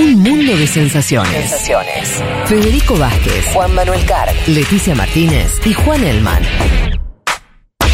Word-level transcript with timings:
Un 0.00 0.18
mundo 0.22 0.56
de 0.56 0.66
sensaciones. 0.66 1.68
Federico 2.46 2.96
Vázquez, 2.96 3.44
Juan 3.52 3.74
Manuel 3.74 4.02
Carr, 4.06 4.30
Leticia 4.46 4.94
Martínez 4.94 5.60
y 5.66 5.74
Juan 5.74 6.02
Elman. 6.02 6.42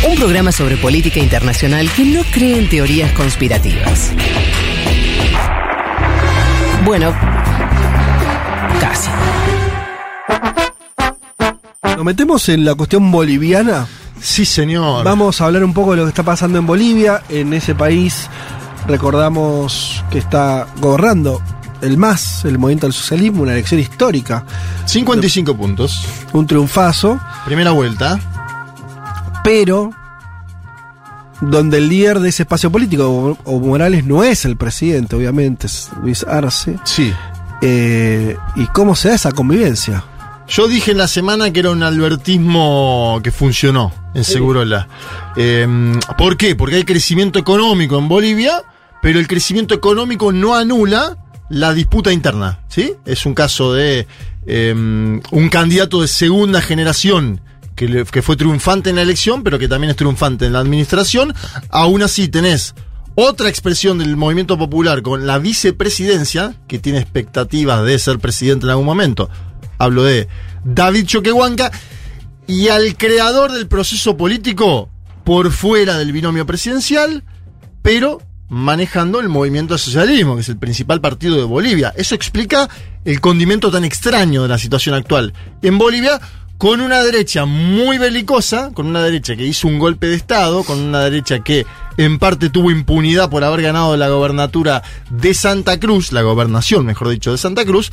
Un 0.09 0.15
programa 0.15 0.53
sobre 0.53 0.77
política 0.77 1.19
internacional 1.19 1.91
que 1.97 2.05
no 2.05 2.23
cree 2.33 2.61
en 2.61 2.69
teorías 2.69 3.11
conspirativas. 3.11 4.13
Bueno, 6.85 7.13
casi. 8.81 9.11
Nos 11.83 12.05
metemos 12.05 12.49
en 12.51 12.65
la 12.65 12.77
cuestión 12.77 13.11
boliviana. 13.11 13.89
Sí, 14.21 14.45
señor. 14.45 15.05
Vamos 15.05 15.41
a 15.41 15.47
hablar 15.47 15.65
un 15.65 15.75
poco 15.75 15.91
de 15.91 15.97
lo 15.97 16.03
que 16.05 16.11
está 16.11 16.23
pasando 16.23 16.57
en 16.57 16.67
Bolivia. 16.67 17.25
En 17.29 17.53
ese 17.53 17.75
país 17.75 18.31
recordamos 18.87 20.05
que 20.13 20.19
está 20.19 20.69
gobernando 20.81 21.43
el 21.81 21.97
MAS, 21.99 22.45
el 22.45 22.59
Movimiento 22.59 22.87
del 22.87 22.95
Socialismo, 22.95 23.43
una 23.43 23.53
elección 23.53 23.81
histórica. 23.81 24.45
55 24.85 25.57
puntos. 25.57 26.05
Un 26.33 26.47
triunfazo. 26.47 27.21
Primera 27.45 27.73
vuelta. 27.73 28.19
Pero 29.45 29.93
donde 31.41 31.79
el 31.79 31.89
líder 31.89 32.21
de 32.21 32.31
ese 32.31 32.43
espacio 32.45 32.71
político, 32.71 33.37
o 33.45 33.61
Morales, 33.61 34.05
no 34.05 34.25
es 34.25 34.45
el 34.45 34.57
presidente, 34.57 35.17
obviamente, 35.17 35.67
es 35.67 35.91
Luis 36.03 36.25
Arce. 36.25 36.79
Sí. 36.85 37.13
Eh, 37.63 38.37
¿Y 38.57 38.67
cómo 38.67 38.97
se 38.97 39.09
da 39.09 39.15
esa 39.15 39.33
convivencia? 39.33 40.05
Yo 40.49 40.69
dije 40.69 40.93
en 40.93 40.99
la 40.99 41.09
semana 41.09 41.53
que 41.53 41.61
era 41.61 41.71
un 41.71 41.83
albertismo 41.83 43.21
que 43.23 43.33
funcionó 43.33 43.93
en 44.15 44.23
Segurola. 44.23 44.87
Eh, 45.37 45.67
¿Por 46.17 46.37
qué? 46.37 46.55
Porque 46.55 46.77
hay 46.77 46.85
crecimiento 46.85 47.39
económico 47.39 47.99
en 47.99 48.09
Bolivia, 48.09 48.63
pero 49.03 49.19
el 49.19 49.27
crecimiento 49.27 49.75
económico 49.75 50.33
no 50.33 50.55
anula 50.55 51.17
la 51.49 51.73
disputa 51.73 52.13
interna. 52.13 52.61
¿sí? 52.69 52.95
Es 53.05 53.27
un 53.27 53.35
caso 53.35 53.73
de 53.73 54.07
eh, 54.47 54.73
un 54.75 55.49
candidato 55.51 56.03
de 56.03 56.09
segunda 56.09 56.61
generación 56.61 57.41
que, 57.75 58.05
que 58.11 58.23
fue 58.23 58.37
triunfante 58.37 58.91
en 58.91 58.97
la 58.97 59.03
elección, 59.03 59.43
pero 59.43 59.59
que 59.59 59.69
también 59.69 59.91
es 59.91 59.97
triunfante 59.97 60.47
en 60.47 60.53
la 60.53 60.61
administración. 60.61 61.35
Aún 61.71 62.03
así 62.03 62.29
tenés 62.29 62.75
otra 63.17 63.49
expresión 63.49 63.99
del 63.99 64.17
movimiento 64.17 64.59
popular 64.59 65.03
con 65.03 65.27
la 65.27 65.39
vicepresidencia, 65.39 66.55
que 66.69 66.79
tiene 66.79 66.99
expectativas 66.99 67.85
de 67.85 67.99
ser 67.99 68.19
presidente 68.19 68.67
en 68.67 68.71
algún 68.71 68.87
momento. 68.87 69.31
Hablo 69.79 70.05
de 70.05 70.29
David 70.65 71.07
Choquehuanca 71.07 71.71
y 72.47 72.69
al 72.69 72.97
creador 72.97 73.53
del 73.53 73.69
proceso 73.69 74.17
político 74.17 74.91
por 75.25 75.51
fuera 75.51 75.99
del 75.99 76.13
binomio 76.13 76.47
presidencial, 76.47 77.25
pero 77.83 78.21
manejando 78.49 79.21
el 79.21 79.29
movimiento 79.29 79.75
al 79.75 79.81
socialismo, 79.81 80.35
que 80.35 80.43
es 80.43 80.49
el 80.49 80.57
principal 80.57 81.01
partido 81.01 81.37
de 81.37 81.45
Bolivia. 81.45 81.93
Eso 81.97 82.15
explica 82.15 82.69
el 83.05 83.21
condimento 83.21 83.71
tan 83.71 83.85
extraño 83.85 84.43
de 84.43 84.49
la 84.49 84.59
situación 84.59 84.95
actual. 84.95 85.33
En 85.63 85.79
Bolivia, 85.79 86.21
con 86.59 86.81
una 86.81 87.03
derecha 87.03 87.45
muy 87.45 87.99
belicosa, 87.99 88.71
con 88.73 88.87
una 88.87 89.03
derecha 89.03 89.37
que 89.37 89.47
hizo 89.47 89.69
un 89.69 89.79
golpe 89.79 90.07
de 90.07 90.17
Estado, 90.17 90.65
con 90.65 90.81
una 90.81 91.01
derecha 91.01 91.41
que 91.41 91.67
en 91.97 92.19
parte 92.19 92.51
tuvo 92.51 92.71
impunidad 92.71 93.31
por 93.31 93.45
haber 93.45 93.63
ganado 93.63 93.97
la 93.97 94.09
gobernatura 94.09 94.83
de 95.11 95.35
Santa 95.35 95.79
Cruz, 95.79 96.13
la 96.13 96.23
gobernación, 96.23 96.87
mejor 96.87 97.09
dicho, 97.09 97.33
de 97.33 97.39
Santa 97.39 97.65
Cruz. 97.65 97.91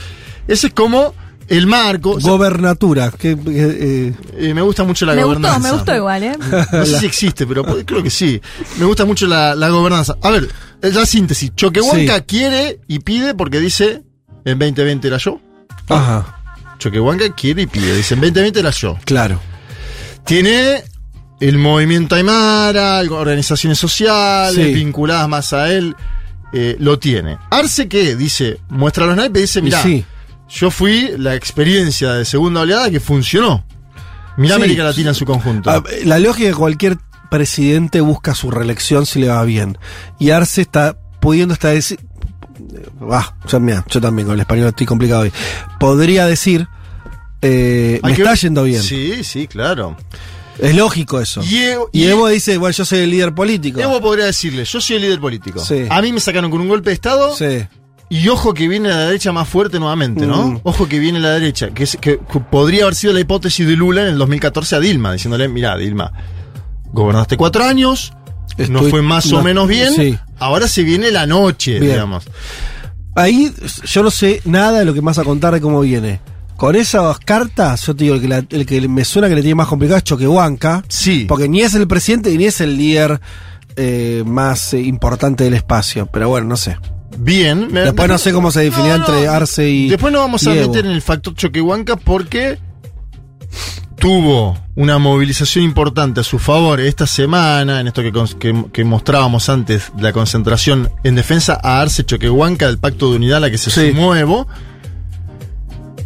Ese 0.48 0.68
es 0.68 0.74
como 0.74 1.14
el 1.48 1.68
marco. 1.68 2.18
Gobernatura. 2.20 3.12
Que, 3.12 3.32
eh, 3.32 3.38
eh, 3.48 4.14
eh, 4.38 4.54
me 4.54 4.62
gusta 4.62 4.84
mucho 4.84 5.06
la 5.06 5.14
Me 5.14 5.24
gustó, 5.24 5.40
gobernanza. 5.40 5.60
me 5.68 5.72
gustó 5.76 5.96
igual, 5.96 6.24
¿eh? 6.24 6.38
No 6.72 6.86
sé 6.86 7.00
si 7.00 7.06
existe, 7.06 7.46
pero 7.48 7.64
creo 7.86 8.02
que 8.04 8.10
sí. 8.10 8.42
Me 8.78 8.86
gusta 8.86 9.06
mucho 9.06 9.28
la, 9.28 9.56
la 9.56 9.70
gobernanza. 9.70 10.16
A 10.22 10.30
ver, 10.32 10.48
la 10.82 11.06
síntesis. 11.06 11.52
Choquehuanca 11.56 12.16
Sí. 12.18 12.24
quiere 12.28 12.80
y 12.88 13.00
pide 13.00 13.34
porque 13.36 13.60
dice 13.60 14.04
en 14.46 14.60
2020 14.60 15.08
era 15.08 15.18
yo. 15.18 15.40
ajá, 15.90 16.40
Choquehuanca 16.80 17.34
quiere 17.36 17.64
y 17.64 17.68
pide. 17.68 17.96
Dice 17.96 18.14
en 18.16 18.22
2020 18.22 18.60
era 18.60 18.70
yo. 18.72 18.98
claro. 19.06 19.40
Tiene 20.26 20.84
el 21.40 21.58
movimiento 21.58 22.16
Aymara, 22.16 23.00
organizaciones 23.10 23.78
sociales 23.78 24.56
Sí. 24.68 24.74
vinculadas 24.74 25.28
más 25.28 25.54
a 25.54 25.72
él. 25.72 25.96
eh, 26.56 26.76
lo 26.80 27.00
tiene. 27.00 27.40
Arce 27.50 27.88
que 27.90 28.16
dice, 28.16 28.60
muestra 28.70 29.08
los 29.08 29.16
naipes 29.16 29.40
y 29.40 29.42
dice, 29.42 29.62
mira, 29.64 29.82
sí. 29.82 30.06
Yo 30.50 30.72
fui 30.72 31.12
la 31.18 31.36
experiencia 31.36 32.14
de 32.14 32.26
segunda 32.26 32.62
oleada 32.62 32.90
que 32.92 33.00
funcionó. 33.00 33.66
Mirá 34.38 34.56
Sí. 34.56 34.62
América 34.62 34.84
Latina 34.84 35.10
en 35.10 35.16
su 35.16 35.26
conjunto. 35.26 35.70
Ah, 35.70 35.84
La 36.06 36.20
lógica 36.20 36.48
de 36.50 36.56
cualquier 36.56 36.98
presidente 37.30 38.02
busca 38.02 38.34
su 38.36 38.52
reelección 38.52 39.06
si 39.06 39.20
le 39.20 39.28
va 39.30 39.44
bien. 39.44 39.78
Y 40.20 40.30
Arce 40.32 40.62
está 40.62 40.98
pudiendo 41.20 41.54
hasta 41.54 41.70
decir. 41.70 42.00
Ah, 43.12 43.36
yo, 43.48 43.60
mira, 43.60 43.84
yo 43.90 44.00
también 44.02 44.28
con 44.28 44.36
el 44.36 44.42
español 44.42 44.68
estoy 44.70 44.86
complicado 44.88 45.22
hoy. 45.22 45.32
Podría 45.80 46.26
decir. 46.28 46.68
eh, 47.46 48.00
me 48.04 48.12
está 48.14 48.30
ver- 48.30 48.40
yendo 48.40 48.64
bien. 48.64 48.82
Sí, 48.82 49.24
sí, 49.26 49.48
claro. 49.48 49.98
Es 50.60 50.74
lógico 50.76 51.20
eso. 51.20 51.42
Y 51.44 51.58
Evo- 51.58 51.90
Y 51.92 52.04
y- 52.04 52.08
Evo 52.08 52.28
dice, 52.30 52.58
bueno, 52.58 52.72
yo 52.74 52.86
soy 52.86 53.00
el 53.00 53.10
líder 53.10 53.34
político. 53.36 53.82
Evo 53.82 54.00
podría 54.00 54.26
decirle, 54.26 54.64
yo 54.64 54.80
soy 54.80 54.96
el 54.96 55.02
líder 55.02 55.20
político. 55.20 55.60
Sí. 55.60 55.86
A 55.90 56.02
mí 56.02 56.14
me 56.14 56.20
sacaron 56.22 56.50
con 56.50 56.62
un 56.62 56.70
golpe 56.70 56.92
de 56.92 56.94
Estado 56.94 57.36
Sí. 57.36 57.66
Y 58.16 58.28
ojo 58.30 58.54
que 58.54 58.68
viene 58.68 58.90
la 58.90 59.00
derecha 59.06 59.32
más 59.32 59.48
fuerte 59.48 59.80
nuevamente, 59.80 60.26
¿no? 60.28 60.48
Mm. 60.50 60.60
Ojo 60.64 60.88
que 60.88 61.00
viene 61.00 61.20
la 61.20 61.32
derecha, 61.32 61.72
que, 61.72 61.84
es- 61.84 61.98
que- 62.00 62.20
que 62.20 62.40
podría 62.40 62.84
haber 62.84 62.96
sido 62.96 63.14
la 63.14 63.20
hipótesis 63.20 63.66
de 63.68 63.76
Lula 63.76 64.02
en 64.02 64.08
el 64.10 64.18
2014 64.18 64.76
a 64.76 64.80
Dilma, 64.80 65.12
diciéndole, 65.14 65.48
mira, 65.48 65.76
Dilma, 65.78 66.12
gobernaste 66.92 67.38
cuatro 67.38 67.64
años, 67.64 68.14
no 68.70 68.84
fue 68.84 69.02
más 69.02 69.26
no, 69.32 69.40
o 69.40 69.44
menos 69.44 69.68
bien, 69.68 69.94
sí. 69.96 70.18
ahora 70.40 70.68
se 70.68 70.84
viene 70.84 71.12
la 71.12 71.26
noche, 71.26 71.80
Bien. 71.80 71.94
digamos. 71.94 72.26
Ahí 73.16 73.52
yo 73.86 74.04
no 74.04 74.12
sé 74.12 74.42
nada 74.46 74.80
de 74.80 74.86
lo 74.86 74.94
que 74.94 75.02
vas 75.02 75.18
a 75.20 75.24
contar 75.24 75.54
de 75.54 75.62
cómo 75.62 75.82
viene. 75.82 76.20
Con 76.58 76.76
esas 76.76 77.18
cartas, 77.20 77.86
yo 77.86 77.96
te 77.96 78.04
digo, 78.06 78.16
el 78.16 78.22
que, 78.22 78.28
la- 78.28 78.46
el 78.50 78.66
que 78.66 78.88
me 78.88 79.04
suena 79.06 79.28
que 79.28 79.36
le 79.36 79.42
tiene 79.42 79.56
más 79.56 79.68
complicado 79.68 79.98
es 79.98 80.04
Choquehuanca. 80.04 80.84
Sí. 80.88 81.26
Porque 81.28 81.48
ni 81.50 81.62
es 81.62 81.74
el 81.74 81.88
presidente 81.88 82.36
ni 82.38 82.46
es 82.46 82.62
el 82.62 82.78
líder 82.78 83.20
eh, 83.76 84.24
más 84.26 84.74
eh, 84.76 84.82
importante 84.82 85.44
del 85.44 85.56
espacio. 85.56 86.06
Pero 86.14 86.30
bueno, 86.30 86.48
no 86.48 86.58
sé. 86.58 86.78
Bien. 87.18 87.70
Después 87.72 88.08
no 88.10 88.18
sé 88.18 88.34
cómo 88.34 88.52
se 88.52 88.62
definirá 88.62 88.96
entre 88.96 89.28
Arce 89.28 89.70
y. 89.70 89.90
Después 89.90 90.12
no 90.14 90.20
vamos 90.20 90.46
a 90.48 90.56
Evo. 90.56 90.68
meter 90.72 90.86
en 90.86 90.92
el 90.92 91.02
factor 91.02 91.34
Choquehuanca 91.36 91.96
porque 91.96 92.58
tuvo 93.98 94.58
una 94.76 94.98
movilización 94.98 95.64
importante 95.64 96.20
a 96.22 96.24
su 96.24 96.40
favor 96.40 96.80
esta 96.82 97.08
semana, 97.08 97.80
en 97.80 97.88
esto 97.88 98.02
que, 98.02 98.12
que- 98.40 98.66
que 98.74 98.84
mostrábamos 98.84 99.48
antes, 99.50 99.92
la 99.98 100.12
concentración 100.12 100.90
en 101.04 101.16
defensa 101.16 101.58
a 101.62 101.80
Arce 101.82 102.04
Choquehuanca 102.06 102.66
del 102.68 102.80
Pacto 102.80 103.12
de 103.12 103.18
Unidad 103.18 103.38
a 103.38 103.42
la 103.42 103.52
que 103.52 103.58
se 103.58 103.70
Sí. 103.72 103.90
sumó 103.92 104.16
Evo. 104.16 104.48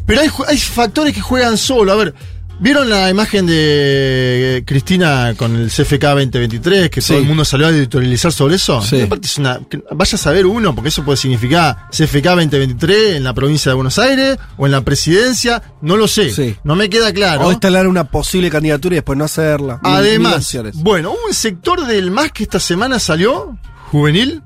Pero 0.05 0.21
hay, 0.21 0.29
hay 0.47 0.57
factores 0.57 1.13
que 1.13 1.21
juegan 1.21 1.57
solo. 1.57 1.91
A 1.91 1.95
ver, 1.95 2.13
¿vieron 2.59 2.89
la 2.89 3.09
imagen 3.09 3.45
de 3.45 4.63
Cristina 4.65 5.33
con 5.37 5.55
el 5.55 5.69
CFK 5.69 6.01
2023? 6.01 6.89
Que 6.89 7.01
Sí. 7.01 7.09
todo 7.09 7.19
el 7.19 7.25
mundo 7.25 7.45
salió 7.45 7.67
a 7.67 7.69
editorializar 7.69 8.31
sobre 8.31 8.55
eso. 8.55 8.81
Sí. 8.81 9.01
Aparte 9.01 9.27
es 9.27 9.37
una, 9.37 9.59
que 9.69 9.81
vaya 9.91 10.15
a 10.15 10.17
saber 10.17 10.45
uno, 10.45 10.73
porque 10.75 10.89
eso 10.89 11.03
puede 11.03 11.17
significar 11.17 11.87
CFK 11.91 12.23
2023 12.35 13.15
en 13.15 13.23
la 13.23 13.33
provincia 13.33 13.71
de 13.71 13.75
Buenos 13.75 13.97
Aires 13.99 14.37
o 14.57 14.65
en 14.65 14.71
la 14.71 14.81
presidencia. 14.81 15.61
No 15.81 15.97
lo 15.97 16.07
sé. 16.07 16.31
Sí. 16.31 16.55
No 16.63 16.75
me 16.75 16.89
queda 16.89 17.11
claro. 17.13 17.47
O 17.47 17.51
instalar 17.51 17.87
una 17.87 18.05
posible 18.05 18.49
candidatura 18.49 18.95
y 18.95 18.97
después 18.97 19.17
no 19.17 19.25
hacerla. 19.25 19.79
Además, 19.83 20.55
bueno, 20.75 21.11
hubo 21.11 21.27
un 21.27 21.33
sector 21.33 21.85
del 21.85 22.11
MAS 22.11 22.31
que 22.31 22.43
esta 22.43 22.59
semana 22.59 22.99
salió, 22.99 23.57
juvenil, 23.91 24.41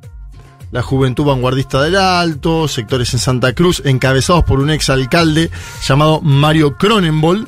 la 0.72 0.81
juventud 0.81 1.25
vanguardista 1.25 1.81
del 1.83 1.97
Alto, 1.97 2.67
sectores 2.67 3.13
en 3.13 3.19
Santa 3.19 3.53
Cruz, 3.53 3.81
encabezados 3.85 4.43
por 4.45 4.59
un 4.59 4.69
ex 4.69 4.89
alcalde 4.89 5.49
llamado 5.85 6.22
Mario 6.22 6.78
Cronenbol, 6.78 7.47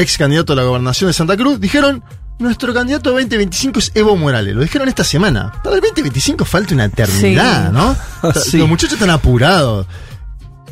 ex 0.00 0.16
candidato 0.18 0.52
a 0.52 0.56
la 0.56 0.64
gobernación 0.64 1.08
de 1.08 1.14
Santa 1.14 1.36
Cruz, 1.36 1.60
dijeron, 1.60 2.02
nuestro 2.38 2.72
candidato 2.72 3.10
2025 3.10 3.78
es 3.78 3.92
Evo 3.94 4.16
Morales. 4.16 4.54
Lo 4.54 4.62
dijeron 4.62 4.88
esta 4.88 5.04
semana. 5.04 5.52
Para 5.62 5.76
el 5.76 5.82
2025 5.82 6.44
falta 6.44 6.74
una 6.74 6.86
eternidad, 6.86 7.68
Sí. 7.68 7.74
¿no? 8.22 8.32
Sí. 8.40 8.58
Los 8.58 8.68
muchachos 8.68 8.94
están 8.94 9.10
apurados. 9.10 9.86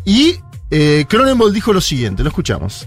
Y 0.04 0.36
eh, 0.70 1.04
Cronenbol 1.08 1.52
dijo 1.52 1.72
lo 1.72 1.80
siguiente, 1.80 2.22
lo 2.22 2.30
escuchamos. 2.30 2.86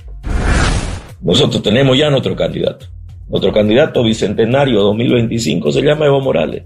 Nosotros 1.21 1.61
tenemos 1.61 1.97
ya 1.97 2.09
nuestro 2.09 2.35
candidato. 2.35 2.87
Nuestro 3.29 3.53
candidato 3.53 4.03
bicentenario 4.03 4.81
2025 4.81 5.71
se 5.71 5.81
llama 5.81 6.05
Evo 6.05 6.19
Morales. 6.21 6.63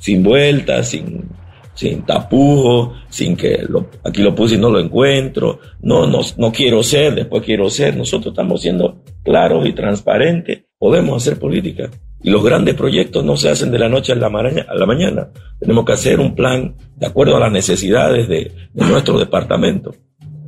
Sin 0.00 0.22
vuelta, 0.22 0.82
sin, 0.82 1.28
sin 1.76 2.02
tapujo, 2.04 2.94
sin 3.08 3.36
que 3.36 3.64
lo- 3.68 3.86
aquí 4.02 4.22
lo 4.22 4.34
puse 4.34 4.56
y 4.56 4.58
no 4.58 4.70
lo 4.70 4.80
encuentro. 4.80 5.60
No, 5.82 6.06
no, 6.08 6.20
no 6.38 6.50
quiero 6.50 6.82
ser, 6.82 7.14
después 7.14 7.44
quiero 7.44 7.70
ser. 7.70 7.96
Nosotros 7.96 8.32
estamos 8.32 8.60
siendo 8.62 9.02
claros 9.22 9.64
y 9.68 9.72
transparentes. 9.72 10.64
Podemos 10.78 11.22
hacer 11.22 11.38
política. 11.38 11.88
Y 12.22 12.30
los 12.30 12.42
grandes 12.42 12.74
proyectos 12.74 13.22
no 13.24 13.36
se 13.36 13.50
hacen 13.50 13.70
de 13.70 13.78
la 13.78 13.88
noche 13.88 14.12
a 14.12 14.16
la, 14.16 14.28
maraña- 14.28 14.66
a 14.68 14.74
la 14.74 14.86
mañana. 14.86 15.28
Tenemos 15.60 15.84
que 15.84 15.92
hacer 15.92 16.18
un 16.18 16.34
plan 16.34 16.74
de 16.96 17.06
acuerdo 17.06 17.36
a 17.36 17.40
las 17.40 17.52
necesidades 17.52 18.26
de, 18.26 18.50
de 18.72 18.84
nuestro 18.86 19.16
departamento. 19.18 19.94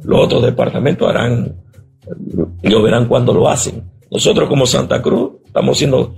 Los 0.02 0.24
otros 0.24 0.42
departamentos 0.42 1.08
harán 1.08 1.54
ellos 2.62 2.82
verán 2.82 3.06
cuándo 3.06 3.34
lo 3.34 3.48
hacen. 3.48 3.82
Nosotros 4.10 4.48
como 4.48 4.64
Santa 4.66 5.02
Cruz 5.02 5.32
estamos 5.44 5.76
siendo 5.76 6.14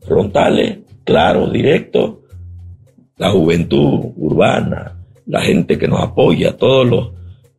frontales, 0.00 0.78
claros, 1.04 1.52
directos. 1.52 2.16
La 3.16 3.30
juventud 3.30 4.12
urbana, 4.16 4.96
la 5.26 5.40
gente 5.42 5.78
que 5.78 5.88
nos 5.88 6.00
apoya, 6.02 6.56
todos 6.56 6.86
los, 6.86 7.10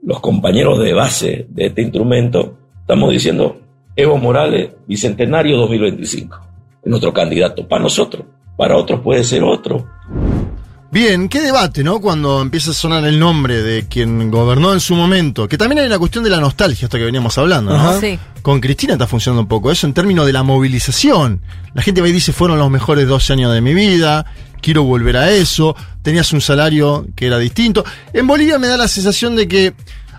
los 0.01 0.19
compañeros 0.19 0.79
de 0.79 0.93
base 0.93 1.47
de 1.49 1.67
este 1.67 1.81
instrumento, 1.81 2.57
estamos 2.81 3.11
diciendo 3.11 3.57
Evo 3.95 4.17
Morales, 4.17 4.71
Bicentenario 4.87 5.57
2025. 5.57 6.37
Es 6.83 6.89
nuestro 6.89 7.13
candidato 7.13 7.67
para 7.67 7.83
nosotros. 7.83 8.25
Para 8.57 8.77
otros 8.77 9.01
puede 9.01 9.23
ser 9.23 9.43
otro. 9.43 9.85
Bien, 10.93 11.27
qué 11.27 11.41
debate, 11.41 11.83
¿no? 11.83 11.99
Cuando 11.99 12.39
empieza 12.39 12.69
a 12.69 12.73
sonar 12.75 13.03
el 13.05 13.17
nombre 13.17 13.63
de 13.63 13.87
quien 13.87 14.29
gobernó 14.29 14.73
en 14.73 14.79
su 14.79 14.93
momento, 14.93 15.47
que 15.47 15.57
también 15.57 15.79
hay 15.79 15.87
una 15.87 15.97
cuestión 15.97 16.23
de 16.23 16.29
la 16.29 16.39
nostalgia, 16.39 16.85
esto 16.85 16.99
que 16.99 17.03
veníamos 17.03 17.35
hablando, 17.39 17.75
¿no? 17.75 17.99
Sí. 17.99 18.19
Con 18.43 18.61
Cristina 18.61 18.93
está 18.93 19.07
funcionando 19.07 19.41
un 19.41 19.47
poco 19.47 19.71
eso 19.71 19.87
en 19.87 19.95
términos 19.95 20.27
de 20.27 20.33
la 20.33 20.43
movilización. 20.43 21.41
La 21.73 21.81
gente 21.81 21.99
va 21.99 22.09
y 22.09 22.11
dice, 22.11 22.31
fueron 22.31 22.59
los 22.59 22.69
mejores 22.69 23.07
12 23.07 23.33
años 23.33 23.51
de 23.51 23.61
mi 23.61 23.73
vida, 23.73 24.27
quiero 24.61 24.83
volver 24.83 25.17
a 25.17 25.31
eso, 25.31 25.75
tenías 26.03 26.31
un 26.31 26.41
salario 26.41 27.07
que 27.15 27.25
era 27.25 27.39
distinto. 27.39 27.83
En 28.13 28.27
Bolivia 28.27 28.59
me 28.59 28.67
da 28.67 28.77
la 28.77 28.87
sensación 28.87 29.35
de 29.35 29.47
que 29.47 29.73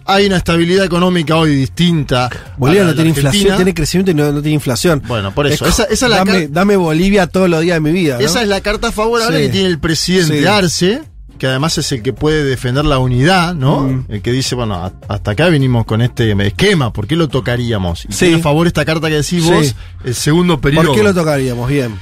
hay 0.07 0.27
una 0.27 0.37
estabilidad 0.37 0.85
económica 0.85 1.37
hoy 1.37 1.55
distinta. 1.55 2.29
Bolivia 2.57 2.85
no 2.85 2.95
tiene 2.95 3.11
Argentina. 3.11 3.31
inflación, 3.35 3.57
tiene 3.57 3.75
crecimiento 3.75 4.11
y 4.11 4.15
no, 4.15 4.33
no 4.33 4.43
tiene 4.43 4.55
inflación. 4.55 5.03
Bueno, 5.07 5.33
por 5.35 5.47
eso. 5.47 5.65
Es 5.67 5.73
Esa, 5.75 5.85
esa 5.85 6.07
es 6.07 6.11
la 6.11 6.49
dame, 6.51 6.77
Bolivia 6.77 7.27
todos 7.27 7.49
los 7.49 7.61
días 7.63 7.77
de 7.77 7.81
mi 7.81 7.93
vida. 7.93 8.19
¿no? 8.19 8.25
esa 8.25 8.43
es 8.43 8.49
la 8.49 8.61
carta 8.61 8.93
favorable 8.93 9.39
Sí. 9.39 9.47
que 9.47 9.49
tiene 9.51 9.69
el 9.69 9.79
presidente 9.79 10.41
Sí. 10.41 10.47
Arce, 10.47 11.03
que 11.39 11.47
además 11.49 11.77
es 11.79 11.91
el 11.93 12.03
que 12.03 12.13
puede 12.13 12.45
defender 12.45 12.85
la 12.85 12.99
unidad, 12.99 13.55
¿no? 13.55 13.81
Mm. 13.89 14.05
El 14.09 14.23
que 14.23 14.31
dice, 14.31 14.55
bueno, 14.55 14.93
hasta 15.09 15.31
acá 15.33 15.49
venimos 15.49 15.85
con 15.85 16.01
este 16.01 16.31
esquema, 16.47 16.93
¿por 16.93 17.07
qué 17.07 17.17
lo 17.17 17.29
tocaríamos? 17.29 18.05
Y 18.09 18.13
Sí. 18.13 18.19
tiene 18.27 18.37
a 18.37 18.39
favor 18.41 18.67
esta 18.67 18.85
carta 18.85 19.09
que 19.09 19.17
decís 19.17 19.45
vos, 19.45 19.75
el 20.05 20.15
segundo 20.15 20.61
periodo. 20.61 20.87
¿Por 20.87 20.97
qué 20.97 21.03
lo 21.03 21.13
tocaríamos? 21.15 21.69
Bien. 21.69 21.97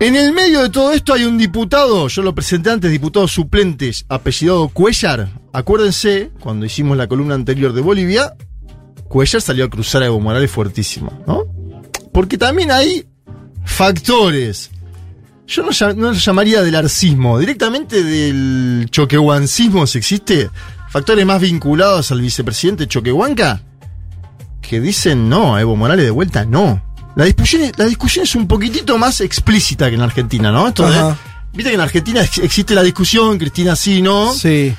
En 0.00 0.16
el 0.16 0.32
medio 0.32 0.62
de 0.62 0.70
todo 0.70 0.92
esto 0.92 1.14
hay 1.14 1.24
un 1.24 1.38
diputado, 1.38 2.08
yo 2.08 2.22
lo 2.22 2.34
presenté 2.34 2.70
antes, 2.70 2.90
diputado 2.90 3.28
suplente, 3.28 3.92
apellidado 4.08 4.68
Cuellar. 4.68 5.28
Acuérdense, 5.52 6.32
cuando 6.40 6.66
hicimos 6.66 6.96
la 6.96 7.06
columna 7.06 7.34
anterior 7.34 7.72
de 7.72 7.80
Bolivia, 7.80 8.34
Cuellar 9.08 9.40
salió 9.40 9.64
a 9.64 9.70
cruzar 9.70 10.02
a 10.02 10.06
Evo 10.06 10.18
Morales 10.18 10.50
fuertísimo, 10.50 11.12
¿no? 11.26 11.44
Porque 12.12 12.36
también 12.36 12.72
hay 12.72 13.06
factores. 13.64 14.70
Yo 15.46 15.62
no, 15.62 15.70
no 15.94 16.12
lo 16.12 16.18
llamaría 16.18 16.62
del 16.62 16.74
arcismo, 16.74 17.38
directamente 17.38 18.02
del 18.02 18.88
choquehuancismo, 18.90 19.86
si 19.86 19.98
existe. 19.98 20.50
Factores 20.90 21.24
más 21.24 21.40
vinculados 21.40 22.10
al 22.10 22.20
vicepresidente 22.20 22.86
Choquehuanca 22.86 23.62
que 24.68 24.80
dicen 24.80 25.28
no, 25.28 25.58
Evo 25.58 25.76
Morales 25.76 26.04
de 26.04 26.10
vuelta 26.10 26.44
no. 26.44 26.82
La 27.16 27.24
discusión, 27.24 27.62
es- 27.62 27.78
la 27.78 27.84
discusión 27.84 28.24
es 28.24 28.34
un 28.34 28.46
poquitito 28.48 28.98
más 28.98 29.20
explícita 29.20 29.88
que 29.88 29.94
en 29.96 30.02
Argentina, 30.02 30.50
¿no? 30.50 30.68
Esto 30.68 30.88
de-. 30.90 31.14
Viste 31.52 31.70
que 31.70 31.74
en 31.76 31.80
Argentina 31.80 32.20
ex- 32.22 32.38
existe 32.38 32.74
la 32.74 32.82
discusión, 32.82 33.38
Cristina 33.38 33.76
sí, 33.76 34.02
¿no? 34.02 34.32
Sí. 34.32 34.74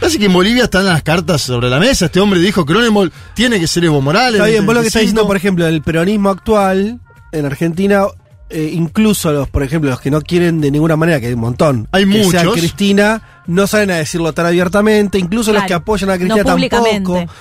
Parece 0.00 0.18
que 0.18 0.24
en 0.26 0.32
Bolivia 0.32 0.64
están 0.64 0.84
las 0.86 1.02
cartas 1.04 1.42
sobre 1.42 1.70
la 1.70 1.78
mesa. 1.78 2.06
Este 2.06 2.18
hombre 2.18 2.40
dijo 2.40 2.66
Cronenbol 2.66 3.12
tiene 3.34 3.60
que 3.60 3.68
ser 3.68 3.84
Evo 3.84 4.00
Morales. 4.00 4.34
Está 4.40 4.46
bien, 4.46 4.66
vos 4.66 4.74
lo 4.74 4.80
que 4.80 4.88
estás 4.88 5.00
25. 5.00 5.00
diciendo, 5.12 5.26
por 5.28 5.36
ejemplo, 5.36 5.66
el 5.68 5.80
peronismo 5.82 6.30
actual 6.30 6.98
en 7.30 7.46
Argentina, 7.46 8.06
eh, 8.50 8.70
incluso 8.74 9.30
los, 9.30 9.48
por 9.48 9.62
ejemplo, 9.62 9.90
los 9.90 10.00
que 10.00 10.10
no 10.10 10.20
quieren 10.20 10.60
de 10.60 10.72
ninguna 10.72 10.96
manera, 10.96 11.20
que 11.20 11.28
hay 11.28 11.34
un 11.34 11.40
montón, 11.40 11.86
Hay 11.92 12.04
que 12.04 12.24
sea 12.24 12.40
muchos. 12.42 12.58
Cristina, 12.58 13.22
no 13.46 13.68
salen 13.68 13.92
a 13.92 13.96
decirlo 13.98 14.32
tan 14.32 14.46
abiertamente, 14.46 15.18
incluso 15.18 15.52
los 15.52 15.62
que 15.62 15.74
apoyan 15.74 16.10
a 16.10 16.14
no 16.14 16.18
Cristina 16.18 16.42
públicamente. 16.52 16.96
tampoco. 17.12 17.32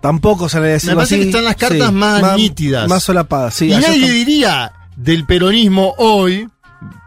Tampoco 0.00 0.48
salen 0.48 0.70
a 0.70 0.72
decirlo 0.74 0.96
parece 0.96 1.14
así. 1.16 1.22
que 1.24 1.28
están 1.30 1.44
las 1.44 1.56
cartas 1.56 1.92
más 1.92 2.36
nítidas. 2.36 2.88
Más 2.88 3.02
solapadas, 3.02 3.54
sí. 3.54 3.66
y 3.66 3.70
nadie 3.70 3.94
están- 3.96 4.10
diría 4.10 4.72
del 4.96 5.26
peronismo 5.26 5.94
hoy. 5.98 6.48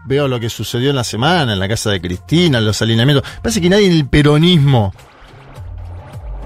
Veo 0.06 0.28
lo 0.28 0.40
que 0.40 0.50
sucedió 0.50 0.90
en 0.90 0.96
la 0.96 1.04
semana, 1.04 1.54
en 1.54 1.60
la 1.60 1.68
casa 1.68 1.92
de 1.92 2.02
Cristina, 2.02 2.58
en 2.58 2.66
los 2.66 2.82
alineamientos. 2.82 3.24
Parece 3.44 3.62
que 3.62 3.70
nadie 3.70 3.86
en 3.88 3.94
el 3.94 4.08
peronismo 4.08 4.92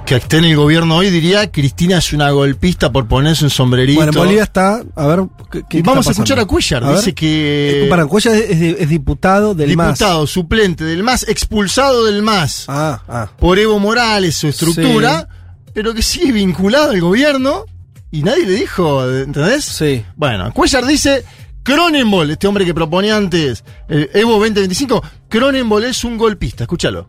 que 0.06 0.18
esté 0.18 0.38
en 0.40 0.44
el 0.46 0.58
gobierno 0.58 0.98
hoy 0.98 1.10
diría 1.10 1.50
Cristina 1.50 2.00
es 2.00 2.12
una 2.12 2.30
golpista 2.32 2.92
por 2.92 3.08
ponerse 3.08 3.46
un 3.46 3.50
sombrerito. 3.50 4.00
Bueno, 4.02 4.12
en 4.12 4.18
Bolivia 4.20 4.44
está, 4.44 4.84
a 4.98 5.08
ver, 5.08 5.22
¿qué, 5.70 5.82
vamos 5.82 6.06
a 6.08 6.12
escuchar 6.12 6.40
a? 6.40 6.46
Cuellar. 6.46 6.84
A 6.84 6.88
ver. 6.90 6.98
Dice 6.98 7.14
que. 7.16 7.86
Eh, 7.86 7.90
Para, 7.90 8.06
Cuellar 8.06 8.36
es, 8.36 8.50
es- 8.50 8.80
es 8.82 8.90
diputado 8.90 9.56
del 9.56 9.78
MAS. 9.78 9.98
diputado 10.00 10.28
suplente 10.28 10.84
del 10.84 11.04
MAS, 11.04 11.26
expulsado 11.30 12.04
del 12.04 12.22
MAS 12.22 12.66
Ah, 12.68 13.02
ah. 13.08 13.30
por 13.40 13.58
Evo 13.60 13.80
Morales, 13.80 14.36
su 14.36 14.50
estructura, 14.50 15.30
pero 15.74 15.94
que 15.94 16.02
sigue 16.02 16.32
vinculado 16.32 16.92
al 16.92 17.02
gobierno 17.02 17.66
y 18.12 18.22
nadie 18.22 18.46
le 18.46 18.54
dijo, 18.54 19.10
¿entendés? 19.10 19.66
Sí. 19.66 20.06
Bueno, 20.16 20.52
Cuellar 20.54 20.86
dice, 20.86 21.24
Cronenbol, 21.64 22.30
este 22.30 22.48
hombre 22.48 22.66
que 22.66 22.74
proponía 22.74 23.18
antes 23.18 23.64
el 23.88 24.10
Evo 24.14 24.34
2025, 24.34 25.02
Cronenbol 25.30 25.84
es 25.86 26.04
un 26.04 26.18
golpista, 26.18 26.66
escúchalo. 26.66 27.08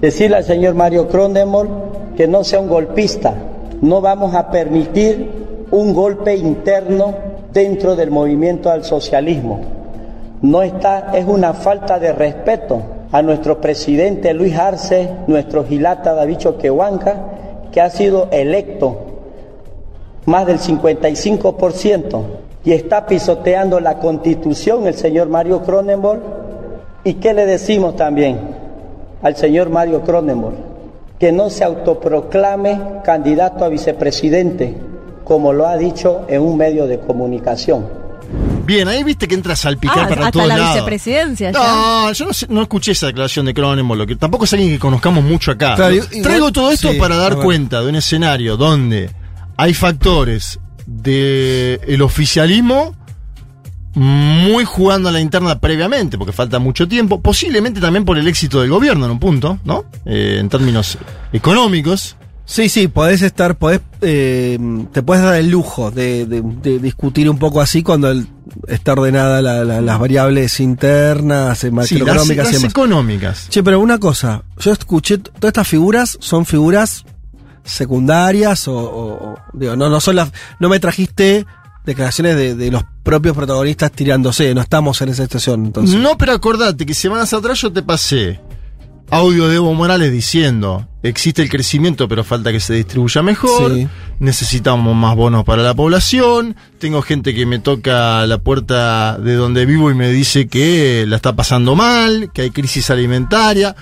Decirle 0.00 0.38
al 0.38 0.44
señor 0.44 0.74
Mario 0.74 1.08
Cronenberg 1.08 2.14
que 2.16 2.26
no 2.26 2.44
sea 2.44 2.60
un 2.60 2.68
golpista. 2.68 3.34
No 3.80 4.00
vamos 4.00 4.34
a 4.34 4.50
permitir 4.50 5.30
un 5.70 5.94
golpe 5.94 6.36
interno 6.36 7.14
dentro 7.52 7.94
del 7.96 8.10
movimiento 8.10 8.70
al 8.70 8.84
socialismo. 8.84 9.60
No 10.42 10.62
está, 10.62 11.12
es 11.14 11.24
una 11.26 11.54
falta 11.54 11.98
de 11.98 12.12
respeto 12.12 12.93
a 13.14 13.22
nuestro 13.22 13.60
presidente 13.60 14.34
Luis 14.34 14.58
Arce, 14.58 15.08
nuestro 15.28 15.64
gilata 15.64 16.14
David 16.14 16.38
Choquehuanca, 16.38 17.14
que 17.70 17.80
ha 17.80 17.88
sido 17.88 18.26
electo 18.32 18.96
más 20.26 20.44
del 20.46 20.58
55% 20.58 22.22
y 22.64 22.72
está 22.72 23.06
pisoteando 23.06 23.78
la 23.78 24.00
constitución 24.00 24.88
el 24.88 24.94
señor 24.94 25.28
Mario 25.28 25.62
Cronenberg. 25.62 26.22
¿Y 27.04 27.14
qué 27.14 27.34
le 27.34 27.46
decimos 27.46 27.94
también 27.94 28.36
al 29.22 29.36
señor 29.36 29.70
Mario 29.70 30.00
Cronenberg? 30.00 30.56
Que 31.16 31.30
no 31.30 31.50
se 31.50 31.62
autoproclame 31.62 33.00
candidato 33.04 33.64
a 33.64 33.68
vicepresidente, 33.68 34.74
como 35.22 35.52
lo 35.52 35.68
ha 35.68 35.76
dicho 35.76 36.22
en 36.26 36.42
un 36.42 36.56
medio 36.56 36.88
de 36.88 36.98
comunicación. 36.98 38.03
Bien, 38.66 38.88
ahí 38.88 39.04
viste 39.04 39.28
que 39.28 39.34
entra 39.34 39.52
a 39.52 39.56
salpicar 39.56 39.98
Ah, 40.04 40.08
para 40.08 40.20
hasta 40.22 40.32
todos 40.32 40.46
la 40.48 40.56
lados. 40.56 40.74
vicepresidencia 40.76 41.50
ya. 41.50 41.58
No, 41.58 42.12
yo 42.12 42.24
no, 42.26 42.32
sé- 42.32 42.46
no 42.48 42.62
escuché 42.62 42.92
esa 42.92 43.06
declaración 43.08 43.44
de 43.46 43.52
Cronenbol, 43.52 43.98
lo 43.98 44.06
que 44.06 44.16
tampoco 44.16 44.44
es 44.46 44.52
alguien 44.54 44.70
que 44.70 44.78
conozcamos 44.78 45.22
mucho 45.22 45.50
acá. 45.50 45.74
Claro, 45.74 45.90
No, 45.94 45.96
igual- 46.02 46.22
Traigo 46.22 46.52
todo 46.52 46.70
esto 46.70 46.92
sí, 46.92 46.98
para 46.98 47.16
dar 47.16 47.36
cuenta 47.36 47.82
de 47.82 47.88
un 47.90 47.96
escenario 47.96 48.56
donde 48.56 49.10
hay 49.58 49.74
factores 49.74 50.58
del 50.86 51.80
el 51.86 52.00
oficialismo 52.02 52.94
muy 53.94 54.64
jugando 54.64 55.08
a 55.08 55.12
la 55.12 55.20
interna 55.20 55.58
previamente, 55.60 56.18
porque 56.18 56.32
falta 56.32 56.58
mucho 56.58 56.88
tiempo, 56.88 57.20
posiblemente 57.20 57.80
también 57.80 58.04
por 58.04 58.18
el 58.18 58.26
éxito 58.26 58.60
del 58.60 58.70
gobierno 58.70 59.04
en 59.04 59.12
un 59.12 59.20
punto, 59.20 59.58
¿no? 59.64 59.84
Eh, 60.04 60.38
en 60.40 60.48
términos 60.48 60.98
económicos. 61.32 62.16
Sí, 62.46 62.68
sí, 62.68 62.88
podés 62.88 63.22
estar, 63.22 63.56
podés, 63.56 63.80
eh, 64.02 64.58
te 64.92 65.02
puedes 65.02 65.24
dar 65.24 65.36
el 65.36 65.48
lujo 65.50 65.90
de, 65.90 66.26
de- 66.26 66.42
de 66.42 66.78
discutir 66.78 67.28
un 67.30 67.38
poco 67.38 67.60
así 67.62 67.82
cuando 67.82 68.10
el- 68.10 68.26
está 68.68 68.92
ordenada 68.92 69.40
la- 69.40 69.64
la- 69.64 69.80
las 69.80 69.98
variables 69.98 70.60
internas, 70.60 71.64
eh, 71.64 71.68
Sí, 71.70 71.74
las, 71.74 71.90
macroeconómicas 71.90 72.28
y 72.28 72.36
las 72.36 72.52
demás. 72.52 72.70
económicas. 72.70 73.48
Che, 73.48 73.62
pero 73.62 73.80
una 73.80 73.98
cosa, 73.98 74.44
yo 74.58 74.72
escuché, 74.72 75.16
todas 75.18 75.48
estas 75.48 75.66
figuras 75.68 76.18
son 76.20 76.44
figuras 76.44 77.04
secundarias 77.64 78.68
o, 78.68 78.76
o- 78.76 79.30
o- 79.32 79.38
digo, 79.54 79.74
no, 79.74 79.88
no 79.88 80.00
son 80.00 80.16
las, 80.16 80.30
no 80.60 80.68
me 80.68 80.78
trajiste 80.80 81.46
declaraciones 81.86 82.36
de, 82.36 82.54
de 82.54 82.70
los 82.70 82.84
propios 83.02 83.34
protagonistas 83.34 83.90
tirándose, 83.92 84.54
no 84.54 84.60
estamos 84.60 85.00
en 85.02 85.08
esa 85.10 85.22
situación 85.24 85.66
entonces. 85.66 85.98
No, 85.98 86.16
pero 86.18 86.32
acordate 86.32 86.84
que 86.86 86.94
semanas 86.94 87.32
atrás 87.32 87.60
yo 87.60 87.72
te 87.72 87.82
pasé 87.82 88.40
audio 89.10 89.48
de 89.48 89.56
Evo 89.56 89.74
Morales 89.74 90.10
diciendo, 90.10 90.88
existe 91.02 91.42
el 91.42 91.48
crecimiento 91.50 92.08
pero 92.08 92.24
falta 92.24 92.50
que 92.50 92.60
se 92.60 92.74
distribuya 92.74 93.22
mejor, 93.22 93.74
Sí. 93.74 93.88
necesitamos 94.18 94.94
más 94.96 95.14
bonos 95.14 95.44
para 95.44 95.62
la 95.62 95.74
población, 95.74 96.56
tengo 96.78 97.02
gente 97.02 97.34
que 97.34 97.46
me 97.46 97.58
toca 97.58 98.26
la 98.26 98.38
puerta 98.38 99.18
de 99.18 99.34
donde 99.34 99.66
vivo 99.66 99.90
y 99.90 99.94
me 99.94 100.10
dice 100.10 100.48
que 100.48 101.04
la 101.06 101.16
está 101.16 101.36
pasando 101.36 101.74
mal, 101.76 102.30
que 102.32 102.42
hay 102.42 102.50
crisis 102.50 102.90
alimentaria. 102.90 103.74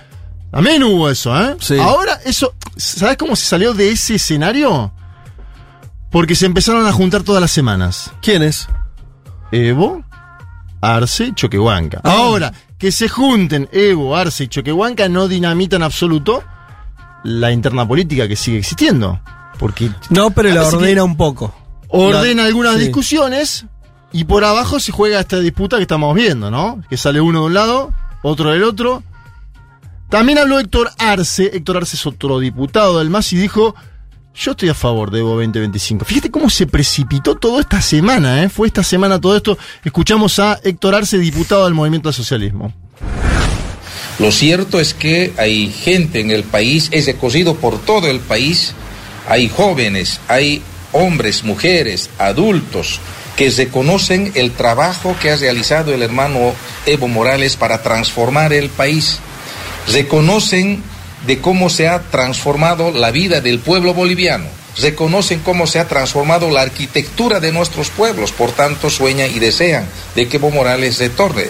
También 0.50 0.82
hubo 0.84 1.08
eso, 1.08 1.34
¿eh? 1.40 1.56
Sí. 1.60 1.78
Ahora, 1.78 2.18
eso, 2.26 2.54
¿sabes 2.76 3.16
cómo 3.16 3.36
se 3.36 3.46
salió 3.46 3.72
de 3.72 3.90
ese 3.90 4.16
escenario? 4.16 4.92
Porque 6.10 6.34
se 6.34 6.44
empezaron 6.44 6.84
a 6.86 6.92
juntar 6.92 7.22
todas 7.22 7.40
las 7.40 7.50
semanas. 7.52 8.12
¿Quién 8.20 8.42
es? 8.42 8.68
Evo, 9.50 10.04
Arce 10.82 11.32
Choquehuanca. 11.34 12.00
Ah. 12.04 12.12
Ahora, 12.18 12.52
que 12.78 12.92
se 12.92 13.08
junten 13.08 13.68
Evo, 13.72 14.14
Arce 14.16 14.44
y 14.44 14.48
Choquehuanca 14.48 15.08
no 15.08 15.28
dinamita 15.28 15.76
en 15.76 15.82
absoluto 15.84 16.42
la 17.24 17.52
interna 17.52 17.86
política 17.88 18.26
que 18.28 18.36
sigue 18.36 18.58
existiendo. 18.58 19.20
Porque 19.58 19.90
No, 20.10 20.30
pero 20.30 20.48
la 20.50 20.66
ordena 20.66 21.04
un 21.04 21.16
poco. 21.16 21.54
ordena 21.88 22.42
La- 22.42 22.48
algunas 22.48 22.74
sí. 22.74 22.80
discusiones 22.80 23.66
y 24.12 24.24
por 24.24 24.44
abajo 24.44 24.80
se 24.80 24.90
juega 24.92 25.20
esta 25.20 25.38
disputa 25.38 25.76
que 25.76 25.82
estamos 25.82 26.14
viendo, 26.14 26.50
¿no? 26.50 26.82
Que 26.90 26.96
sale 26.96 27.20
uno 27.20 27.40
de 27.40 27.46
un 27.46 27.54
lado, 27.54 27.94
otro 28.22 28.50
del 28.50 28.64
otro. 28.64 29.02
También 30.08 30.38
habló 30.38 30.58
Héctor 30.58 30.90
Arce, 30.98 31.50
Héctor 31.54 31.78
Arce 31.78 31.96
es 31.96 32.04
otro 32.06 32.38
diputado 32.38 32.98
del 32.98 33.08
MAS 33.08 33.32
y 33.32 33.36
dijo, 33.36 33.74
yo 34.34 34.52
estoy 34.52 34.68
a 34.68 34.74
favor 34.74 35.10
de 35.10 35.20
Evo 35.20 35.30
2025. 35.36 36.04
Fíjate 36.04 36.30
cómo 36.30 36.50
se 36.50 36.66
precipitó 36.66 37.34
todo 37.34 37.60
esta 37.60 37.80
semana, 37.82 38.42
¿eh? 38.42 38.48
Fue 38.48 38.66
esta 38.66 38.82
semana 38.82 39.20
todo 39.20 39.36
esto. 39.36 39.58
Escuchamos 39.84 40.38
a 40.38 40.58
Héctor 40.62 40.94
Arce, 40.94 41.18
diputado 41.18 41.64
del 41.64 41.74
Movimiento 41.74 42.08
al 42.08 42.14
Socialismo. 42.14 42.72
Lo 44.18 44.30
cierto 44.30 44.78
es 44.78 44.94
que 44.94 45.32
hay 45.36 45.70
gente 45.70 46.20
en 46.20 46.30
el 46.30 46.44
país, 46.44 46.88
es 46.92 47.06
recorrido 47.06 47.56
por 47.56 47.78
todo 47.78 48.08
el 48.08 48.20
país, 48.20 48.74
hay 49.28 49.48
jóvenes, 49.48 50.20
hay 50.28 50.62
hombres, 50.92 51.44
mujeres, 51.44 52.10
adultos, 52.18 53.00
que 53.36 53.50
reconocen 53.50 54.30
el 54.34 54.52
trabajo 54.52 55.16
que 55.20 55.30
ha 55.30 55.36
realizado 55.36 55.94
el 55.94 56.02
hermano 56.02 56.52
Evo 56.86 57.08
Morales 57.08 57.56
para 57.56 57.82
transformar 57.82 58.52
el 58.52 58.68
país. 58.68 59.18
Reconocen 59.90 60.82
de 61.26 61.38
cómo 61.40 61.70
se 61.70 61.88
ha 61.88 62.00
transformado 62.02 62.90
la 62.90 63.10
vida 63.10 63.40
del 63.40 63.58
pueblo 63.58 63.94
boliviano. 63.94 64.46
Reconocen 64.78 65.40
cómo 65.40 65.66
se 65.66 65.78
ha 65.78 65.86
transformado 65.86 66.50
la 66.50 66.62
arquitectura 66.62 67.40
de 67.40 67.52
nuestros 67.52 67.90
pueblos. 67.90 68.32
Por 68.32 68.52
tanto, 68.52 68.88
sueñan 68.88 69.30
y 69.30 69.38
desean 69.38 69.86
de 70.14 70.28
que 70.28 70.38
Evo 70.38 70.50
Morales 70.50 70.98
retorne. 70.98 71.44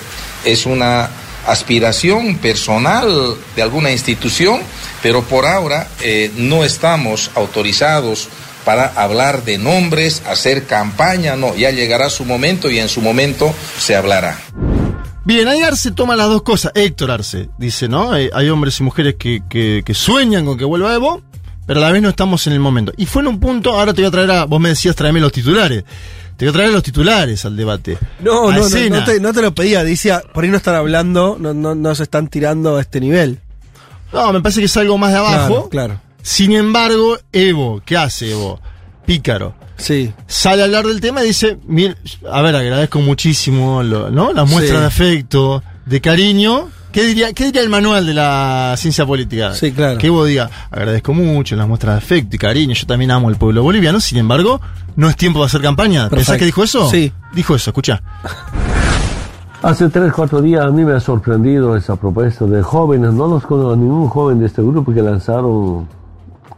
Es 0.45 0.67
una 0.67 1.09
aspiración 1.47 2.39
personal 2.39 3.37
de 3.57 3.63
alguna 3.63 3.91
institución, 3.93 4.61
pero 5.03 5.23
por 5.23 5.47
ahora 5.47 5.89
eh, 6.01 6.31
no 6.37 6.65
estamos 6.65 7.31
autorizados 7.35 8.29
para 8.65 8.87
hablar 8.87 9.45
de 9.45 9.59
nombres, 9.59 10.23
hacer 10.27 10.67
campaña, 10.67 11.37
no, 11.37 11.55
ya 11.57 11.71
llegará 11.71 12.11
su 12.11 12.25
momento 12.25 12.71
y 12.71 12.79
en 12.79 12.89
su 12.89 13.01
momento 13.01 13.53
se 13.79 13.97
hablará. 13.97 14.39
Bien, 15.25 15.47
ahí 15.47 15.61
Arce 15.61 15.93
toma 15.93 16.17
las 16.17 16.29
dos 16.29 16.43
cosas. 16.43 16.73
Héctor 16.75 17.11
Arce 17.13 17.49
dice, 17.59 17.89
¿no? 17.89 18.17
Eh, 18.17 18.31
hay 18.33 18.49
hombres 18.49 18.81
y 18.81 18.83
mujeres 18.83 19.15
que, 19.19 19.43
que, 19.49 19.83
que, 19.85 19.95
sueñan 19.95 20.45
con 20.45 20.59
que 20.59 20.65
vuelva 20.65 20.93
Evo, 20.95 21.23
pero 21.67 21.81
a 21.81 21.85
la 21.85 21.93
vez 21.93 22.03
no 22.03 22.09
estamos 22.09 22.47
en 22.47 22.55
el 22.55 22.61
momento. 22.61 22.93
Y 22.97 23.07
fue 23.07 23.23
en 23.23 23.29
un 23.29 23.41
punto, 23.41 23.79
ahora 23.79 23.95
te 23.95 24.03
voy 24.03 24.09
a 24.09 24.11
traer 24.11 24.31
a, 24.33 24.45
vos 24.47 24.61
me 24.61 24.71
decías, 24.71 24.97
tráeme 24.97 25.21
los 25.21 25.31
titulares. 25.31 25.85
Te 26.37 26.47
voy 26.47 26.51
a 26.51 26.53
traer 26.55 26.71
los 26.73 26.83
titulares 26.83 27.45
al 27.45 27.57
debate. 27.57 27.99
No, 28.21 28.51
no, 28.51 28.69
no, 28.69 28.89
no, 28.91 29.05
te, 29.05 29.21
no 29.21 29.33
te 29.33 29.43
lo 29.43 29.55
pedía. 29.55 29.85
Decía, 29.85 30.23
por 30.33 30.43
ahí 30.43 30.51
no 30.51 30.57
están 30.57 30.75
hablando, 30.75 31.37
no, 31.39 31.55
no, 31.55 31.75
no 31.75 31.95
se 31.95 32.03
están 32.03 32.27
tirando 32.27 32.77
a 32.77 32.81
este 32.81 33.01
nivel. 33.01 33.39
No, 34.13 34.33
me 34.33 34.41
parece 34.41 34.61
que 34.61 34.67
es 34.67 34.77
algo 34.77 34.99
más 34.99 35.13
de 35.13 35.19
abajo. 35.19 35.69
Claro, 35.69 35.97
claro. 35.97 36.01
Sin 36.23 36.53
embargo, 36.53 37.19
Evo, 37.33 37.81
¿qué 37.85 37.97
hace 37.97 38.33
Evo? 38.33 38.61
Pícaro. 39.07 39.55
Sí. 39.83 40.13
Sale 40.27 40.63
a 40.63 40.65
hablar 40.67 40.87
del 40.87 41.01
tema 41.01 41.23
y 41.23 41.27
dice, 41.29 41.59
a 42.31 42.41
ver, 42.43 42.55
agradezco 42.57 43.01
muchísimo, 43.01 43.83
lo, 43.83 44.11
¿no? 44.11 44.33
Las 44.33 44.49
muestras 44.49 44.77
Sí. 44.77 44.81
de 44.81 44.87
afecto, 44.87 45.63
de 45.87 46.01
cariño. 46.01 46.69
¿Qué 46.93 47.05
diría, 47.05 47.33
¿Qué 47.33 47.45
diría 47.47 47.63
el 47.63 47.69
manual 47.71 48.07
de 48.07 48.13
la 48.15 48.75
ciencia 48.77 49.05
política? 49.07 49.55
Sí, 49.55 49.73
claro. 49.73 49.99
Que 49.99 50.07
Evo 50.09 50.25
diga, 50.27 50.51
agradezco 50.71 51.13
mucho 51.15 51.57
las 51.57 51.67
muestras 51.67 51.95
de 51.95 51.99
afecto 51.99 52.37
y 52.37 52.39
cariño, 52.39 52.75
yo 52.75 52.87
también 52.87 53.11
amo 53.11 53.29
al 53.29 53.37
pueblo 53.37 53.63
boliviano, 53.63 53.99
sin 53.99 54.19
embargo, 54.19 54.61
no 54.95 55.09
es 55.09 55.17
tiempo 55.17 55.41
de 55.41 55.47
hacer 55.47 55.63
campaña. 55.63 56.03
¿Pensás 56.11 56.27
Perfecto. 56.27 56.39
que 56.39 56.45
dijo 56.45 56.63
eso? 56.65 56.91
Sí. 56.91 57.13
Dijo 57.35 57.55
eso, 57.57 57.71
escucha. 57.71 58.03
Hace 59.63 59.89
tres, 59.89 60.13
cuatro 60.13 60.43
días 60.43 60.65
a 60.65 60.71
mí 60.71 60.85
me 60.85 60.93
ha 60.93 61.01
sorprendido 61.01 61.77
esa 61.77 61.97
propuesta 61.97 62.45
de 62.47 62.63
jóvenes. 62.63 63.13
No 63.15 63.27
los 63.29 63.45
conozco 63.45 63.73
a 63.73 63.77
ningún 63.77 64.09
joven 64.09 64.41
de 64.41 64.47
este 64.47 64.61
grupo 64.61 64.93
que 64.93 65.01
lanzaron 65.03 65.89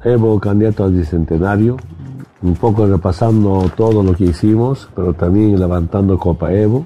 Evo 0.05 0.41
candidato 0.41 0.85
al 0.85 0.93
bicentenario. 0.93 1.77
Un 2.45 2.55
poco 2.57 2.87
repasando 2.87 3.71
todo 3.75 4.03
lo 4.03 4.13
que 4.15 4.25
hicimos, 4.25 4.91
pero 4.95 5.15
también 5.15 5.59
levantando 5.59 6.19
Copa 6.19 6.53
Evo. 6.53 6.85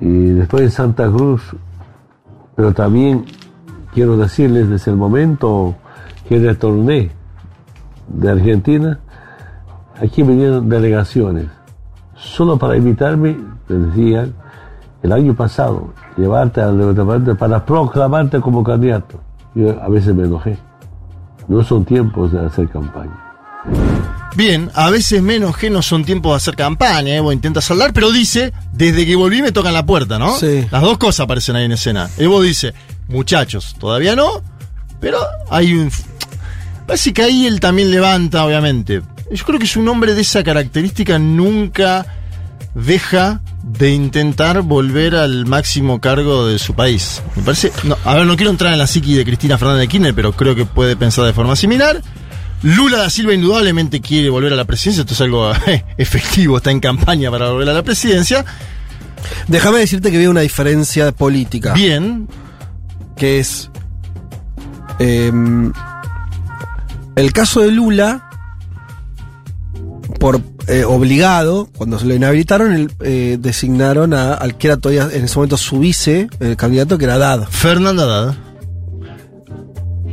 Y 0.00 0.30
después 0.30 0.62
en 0.62 0.70
Santa 0.70 1.10
Cruz, 1.10 1.42
pero 2.54 2.72
también 2.72 3.24
quiero 3.92 4.16
decirles 4.16 4.68
desde 4.68 4.92
el 4.92 4.96
momento 4.96 5.74
que 6.28 6.38
retorné 6.38 7.10
de 8.06 8.30
Argentina, 8.30 9.00
aquí 10.00 10.22
vinieron 10.22 10.68
delegaciones, 10.68 11.46
solo 12.14 12.56
para 12.56 12.76
invitarme, 12.76 13.36
me 13.68 13.76
decían, 13.76 14.34
el 15.02 15.10
año 15.10 15.34
pasado, 15.34 15.94
llevarte 16.16 16.60
al 16.60 16.78
departamento 16.78 17.36
para 17.36 17.64
proclamarte 17.64 18.40
como 18.40 18.62
candidato. 18.62 19.18
Yo 19.52 19.82
a 19.82 19.88
veces 19.88 20.14
me 20.14 20.24
enojé. 20.24 20.56
No 21.48 21.60
son 21.64 21.84
tiempos 21.84 22.30
de 22.30 22.38
hacer 22.46 22.68
campaña. 22.68 23.18
Bien, 24.34 24.70
a 24.74 24.88
veces 24.90 25.22
menos 25.22 25.56
que 25.56 25.68
no 25.68 25.82
son 25.82 26.04
tiempos 26.04 26.32
de 26.32 26.36
hacer 26.36 26.56
campaña, 26.56 27.14
Evo 27.14 27.32
intenta 27.32 27.60
saldar, 27.60 27.92
pero 27.92 28.10
dice, 28.10 28.52
desde 28.72 29.04
que 29.04 29.14
volví 29.14 29.42
me 29.42 29.52
tocan 29.52 29.74
la 29.74 29.84
puerta, 29.84 30.18
¿no? 30.18 30.38
Sí. 30.38 30.66
Las 30.70 30.82
dos 30.82 30.96
cosas 30.98 31.24
aparecen 31.24 31.56
ahí 31.56 31.66
en 31.66 31.72
escena. 31.72 32.08
Evo 32.16 32.40
dice, 32.40 32.72
muchachos, 33.08 33.76
todavía 33.78 34.16
no, 34.16 34.42
pero 35.00 35.18
hay 35.50 35.74
un... 35.74 35.90
Parece 36.86 37.12
que 37.12 37.22
ahí 37.22 37.46
él 37.46 37.60
también 37.60 37.90
levanta, 37.90 38.44
obviamente. 38.44 39.02
Yo 39.30 39.44
creo 39.44 39.58
que 39.58 39.66
es 39.66 39.76
un 39.76 39.88
hombre 39.88 40.14
de 40.14 40.22
esa 40.22 40.42
característica, 40.42 41.18
nunca 41.18 42.06
deja 42.74 43.42
de 43.62 43.90
intentar 43.90 44.62
volver 44.62 45.14
al 45.14 45.46
máximo 45.46 46.00
cargo 46.00 46.46
de 46.46 46.58
su 46.58 46.74
país. 46.74 47.22
Me 47.36 47.42
parece... 47.42 47.70
No, 47.84 47.96
a 48.04 48.14
ver, 48.14 48.26
no 48.26 48.36
quiero 48.36 48.50
entrar 48.50 48.72
en 48.72 48.78
la 48.78 48.86
psiqui 48.86 49.14
de 49.14 49.24
Cristina 49.24 49.58
Fernández 49.58 49.82
de 49.82 49.88
Kirchner, 49.88 50.14
pero 50.14 50.32
creo 50.32 50.54
que 50.54 50.64
puede 50.64 50.96
pensar 50.96 51.24
de 51.24 51.32
forma 51.32 51.54
similar. 51.54 52.02
Lula 52.62 52.98
da 52.98 53.10
Silva 53.10 53.34
indudablemente 53.34 54.00
quiere 54.00 54.30
volver 54.30 54.52
a 54.52 54.56
la 54.56 54.64
presidencia, 54.64 55.02
esto 55.02 55.14
es 55.14 55.20
algo 55.20 55.52
eh, 55.66 55.84
efectivo, 55.96 56.58
está 56.58 56.70
en 56.70 56.80
campaña 56.80 57.30
para 57.30 57.50
volver 57.50 57.68
a 57.68 57.72
la 57.72 57.82
presidencia. 57.82 58.44
Déjame 59.48 59.78
decirte 59.78 60.10
que 60.10 60.18
veo 60.18 60.30
una 60.30 60.40
diferencia 60.40 61.12
política. 61.12 61.72
Bien, 61.74 62.28
que 63.16 63.40
es 63.40 63.70
em, 64.98 65.72
el 67.16 67.32
caso 67.32 67.60
de 67.60 67.72
Lula 67.72 68.28
por 70.18 70.40
eh, 70.68 70.84
obligado 70.84 71.68
cuando 71.76 71.98
se 71.98 72.06
lo 72.06 72.14
inhabilitaron 72.14 72.72
el, 72.72 72.92
eh, 73.00 73.38
designaron 73.40 74.14
a, 74.14 74.34
al 74.34 74.56
que 74.56 74.68
era 74.68 74.76
todavía 74.76 75.08
en 75.12 75.24
ese 75.24 75.34
momento 75.34 75.56
su 75.56 75.80
vice 75.80 76.28
el 76.38 76.56
candidato 76.56 76.96
que 76.96 77.06
era 77.06 77.18
Dad 77.18 77.48
Fernanda 77.50 78.04
Haddad. 78.04 78.51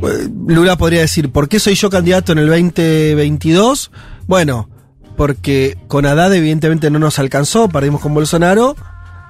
Eh, 0.02 0.28
Lula 0.46 0.76
podría 0.76 1.00
decir 1.00 1.30
¿por 1.30 1.48
qué 1.48 1.60
soy 1.60 1.74
yo 1.74 1.90
candidato 1.90 2.32
en 2.32 2.38
el 2.38 2.46
2022? 2.48 3.90
bueno 4.26 4.68
porque 5.16 5.76
con 5.88 6.06
Haddad 6.06 6.32
evidentemente 6.34 6.90
no 6.90 6.98
nos 6.98 7.18
alcanzó 7.18 7.68
perdimos 7.68 8.00
con 8.00 8.14
Bolsonaro 8.14 8.76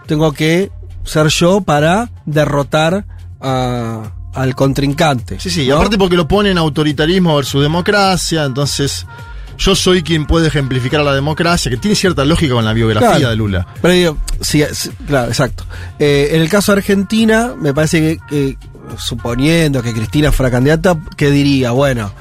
tengo 0.07 0.33
que 0.33 0.71
ser 1.05 1.27
yo 1.29 1.61
para 1.63 2.11
derrotar 2.27 3.05
a- 3.41 4.13
al 4.35 4.55
contrincante 4.55 5.41
Sí, 5.41 5.51
sí, 5.51 5.63
y 5.63 5.71
aparte 5.71 5.99
porque 5.99 6.17
lo 6.17 6.29
ponen 6.29 6.57
autoritarismo 6.59 7.35
versus 7.35 7.63
democracia, 7.63 8.45
entonces 8.45 9.07
yo 9.59 9.75
soy 9.75 10.03
quien 10.03 10.25
puede 10.27 10.47
ejemplificar 10.49 11.01
a 11.01 11.05
la 11.05 11.13
democracia, 11.15 11.71
que 11.71 11.77
tiene 11.77 11.95
cierta 11.95 12.25
lógica 12.25 12.55
con 12.55 12.65
la 12.65 12.73
biografía 12.73 13.11
Claro. 13.17 13.29
de 13.29 13.37
Lula. 13.37 13.67
Pero 13.83 13.93
digo, 13.93 14.17
sí, 14.41 14.65
sí, 14.73 14.89
claro, 15.07 15.29
exacto. 15.29 15.65
Eh, 15.99 16.31
en 16.33 16.41
el 16.41 16.49
caso 16.49 16.73
de 16.73 16.79
Argentina, 16.79 17.53
me 17.61 17.75
parece 17.75 18.01
que, 18.01 18.19
que, 18.57 18.57
suponiendo 18.99 19.83
que 19.83 19.93
Cristina 19.93 20.33
fuera 20.33 20.51
candidata, 20.51 20.97
¿qué 21.17 21.31
diría? 21.31 21.71
Bueno, 21.73 22.13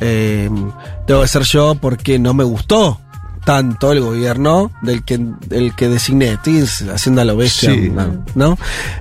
eh, 0.00 0.48
tengo 1.06 1.22
que 1.22 1.28
ser 1.28 1.42
yo 1.42 1.74
porque 1.74 2.18
no 2.18 2.34
me 2.34 2.44
gustó 2.44 3.00
tanto 3.44 3.92
el 3.92 4.00
gobierno 4.00 4.70
del 4.82 5.04
que, 5.04 5.18
del 5.46 5.74
que 5.74 5.88
designé. 5.88 6.32
Estoy 6.32 6.62
haciendo 6.92 7.22
a 7.22 7.24
lo 7.24 7.34
bestia, 7.34 7.72
Sí. 7.72 7.88
¿no? 7.88 8.22
¿no? 8.34 8.58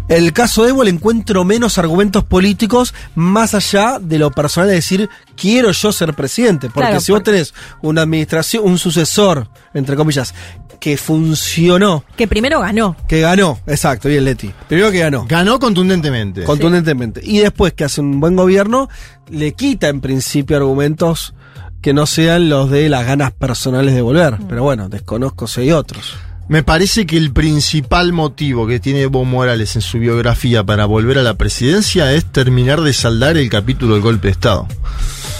El 0.07 0.31
caso 0.31 0.63
de 0.63 0.69
Evo 0.69 0.85
le 0.85 0.89
encuentro 0.89 1.43
menos 1.43 1.77
argumentos 1.77 2.23
políticos 2.23 2.93
más 3.13 3.53
allá 3.53 3.99
de 3.99 4.17
lo 4.17 4.31
personal 4.31 4.69
de 4.69 4.75
decir 4.75 5.09
quiero 5.35 5.71
yo 5.73 5.91
ser 5.91 6.13
presidente. 6.13 6.69
Porque 6.69 6.87
Claro, 6.87 7.01
si 7.01 7.11
vos 7.11 7.23
tenés 7.23 7.53
una 7.81 8.03
administración, 8.03 8.63
un 8.65 8.77
sucesor, 8.77 9.49
entre 9.73 9.97
comillas, 9.97 10.33
que 10.79 10.97
funcionó, 10.97 12.03
Que 12.15 12.27
primero 12.27 12.59
ganó. 12.61 12.95
que 13.07 13.21
ganó, 13.21 13.59
exacto, 13.67 14.09
bien 14.09 14.25
Leti. 14.25 14.51
Primero 14.67 14.91
que 14.91 14.99
ganó, 14.99 15.25
Ganó 15.27 15.59
contundentemente. 15.59 16.43
contundentemente. 16.43 17.21
Y 17.23 17.39
después 17.39 17.73
que 17.73 17.83
hace 17.83 18.01
un 18.01 18.19
buen 18.19 18.35
gobierno, 18.35 18.89
le 19.29 19.53
quita 19.53 19.87
en 19.89 20.01
principio 20.01 20.57
argumentos 20.57 21.33
que 21.81 21.93
no 21.93 22.05
sean 22.05 22.49
los 22.49 22.69
de 22.69 22.89
las 22.89 23.05
ganas 23.05 23.31
personales 23.31 23.93
de 23.93 24.01
volver. 24.01 24.37
Pero 24.49 24.63
bueno, 24.63 24.89
desconozco 24.89 25.47
si 25.47 25.61
hay 25.61 25.71
otros. 25.71 26.15
Me 26.49 26.63
parece 26.63 27.05
que 27.05 27.17
el 27.17 27.33
principal 27.33 28.13
motivo 28.13 28.65
que 28.67 28.79
tiene 28.79 29.01
Evo 29.01 29.25
Morales 29.25 29.75
en 29.75 29.81
su 29.81 29.99
biografía 29.99 30.63
para 30.63 30.85
volver 30.85 31.17
a 31.17 31.21
la 31.23 31.33
presidencia 31.33 32.13
es 32.13 32.25
terminar 32.25 32.81
de 32.81 32.93
saldar 32.93 33.35
el 33.37 33.49
capítulo 33.49 33.93
del 33.95 34.01
golpe 34.03 34.27
de 34.29 34.31
Estado. 34.31 34.65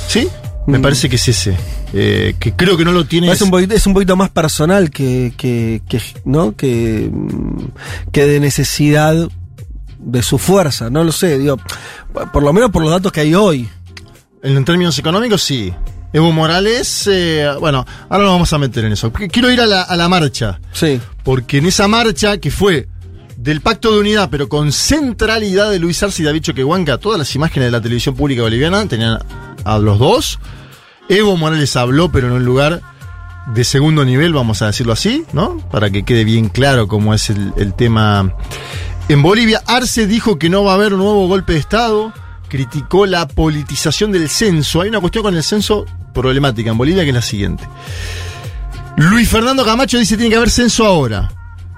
¿Sí? 0.09 0.27
Me 0.67 0.79
Mm. 0.79 0.81
parece 0.81 1.07
que 1.09 1.15
es 1.15 1.27
ese. 1.29 1.55
Eh, 1.93 2.35
que 2.39 2.53
creo 2.53 2.77
que 2.77 2.85
no 2.85 2.91
lo 2.91 3.05
tiene. 3.05 3.31
Es 3.31 3.41
un, 3.41 3.49
poquito, 3.49 3.73
es 3.73 3.85
un 3.87 3.93
poquito 3.93 4.15
más 4.15 4.29
personal 4.29 4.89
que, 4.89 5.33
que, 5.37 5.81
que, 5.87 6.01
¿no? 6.25 6.55
que, 6.55 7.09
mm, 7.11 8.11
que 8.11 8.25
de 8.25 8.39
necesidad 8.39 9.29
de 9.99 10.21
su 10.21 10.37
fuerza, 10.37 10.89
no 10.89 11.03
lo 11.03 11.11
sé, 11.11 11.37
digo, 11.37 11.57
por 12.31 12.43
lo 12.43 12.53
menos 12.53 12.71
por 12.71 12.81
los 12.81 12.91
datos 12.91 13.11
que 13.11 13.21
hay 13.21 13.35
hoy. 13.35 13.67
En 14.43 14.63
términos 14.63 14.97
económicos, 14.99 15.41
sí. 15.41 15.73
Evo 16.13 16.31
Morales, 16.31 17.07
eh, 17.11 17.47
bueno, 17.59 17.85
ahora 18.09 18.23
nos 18.23 18.33
vamos 18.33 18.53
a 18.53 18.57
meter 18.57 18.85
en 18.85 18.93
eso. 18.93 19.11
Quiero 19.11 19.51
ir 19.51 19.59
a 19.59 19.65
la, 19.65 19.81
a 19.81 19.95
la 19.95 20.07
marcha. 20.07 20.59
Sí. 20.71 21.01
Porque 21.23 21.57
en 21.57 21.65
esa 21.65 21.87
marcha, 21.87 22.37
que 22.37 22.49
fue 22.49 22.87
del 23.35 23.61
Pacto 23.61 23.91
de 23.91 23.99
Unidad, 23.99 24.29
pero 24.31 24.47
con 24.47 24.71
centralidad 24.71 25.69
de 25.69 25.79
Luis 25.79 26.01
Arce 26.01 26.21
y 26.21 26.25
David 26.25 26.41
Choquehuanca, 26.41 26.97
todas 26.97 27.19
las 27.19 27.35
imágenes 27.35 27.67
de 27.67 27.71
la 27.71 27.81
televisión 27.81 28.15
pública 28.15 28.41
boliviana 28.41 28.87
tenían 28.87 29.19
a 29.63 29.77
los 29.77 29.99
dos. 29.99 30.39
Evo 31.09 31.37
Morales 31.37 31.75
habló, 31.75 32.11
pero 32.11 32.27
en 32.27 32.33
un 32.33 32.45
lugar 32.45 32.81
de 33.53 33.63
segundo 33.63 34.03
nivel, 34.03 34.33
vamos 34.33 34.61
a 34.61 34.67
decirlo 34.67 34.93
así, 34.93 35.25
¿no? 35.31 35.57
Para 35.71 35.89
que 35.89 36.03
quede 36.03 36.25
bien 36.25 36.49
claro 36.49 36.87
cómo 36.87 37.13
es 37.13 37.29
el, 37.29 37.73
tema 37.75 38.33
En 39.07 39.21
Bolivia, 39.21 39.61
Arce 39.65 40.05
dijo 40.05 40.37
que 40.37 40.49
no 40.49 40.63
va 40.63 40.71
a 40.71 40.75
haber 40.75 40.93
un 40.93 40.99
nuevo 40.99 41.27
golpe 41.27 41.53
de 41.53 41.59
Estado, 41.59 42.13
criticó 42.49 43.05
la 43.05 43.27
politización 43.27 44.11
del 44.11 44.29
censo. 44.29 44.81
Hay 44.81 44.89
una 44.89 44.99
cuestión 44.99 45.23
con 45.23 45.35
el 45.35 45.43
censo 45.43 45.85
problemática 46.13 46.71
en 46.71 46.77
Bolivia 46.77 47.03
que 47.03 47.09
es 47.09 47.15
la 47.15 47.21
siguiente. 47.21 47.63
Luis 48.97 49.29
Fernando 49.29 49.63
Camacho 49.63 49.97
dice 49.97 50.15
que 50.15 50.17
tiene 50.17 50.31
que 50.31 50.37
haber 50.37 50.49
censo 50.49 50.85
ahora, 50.85 51.31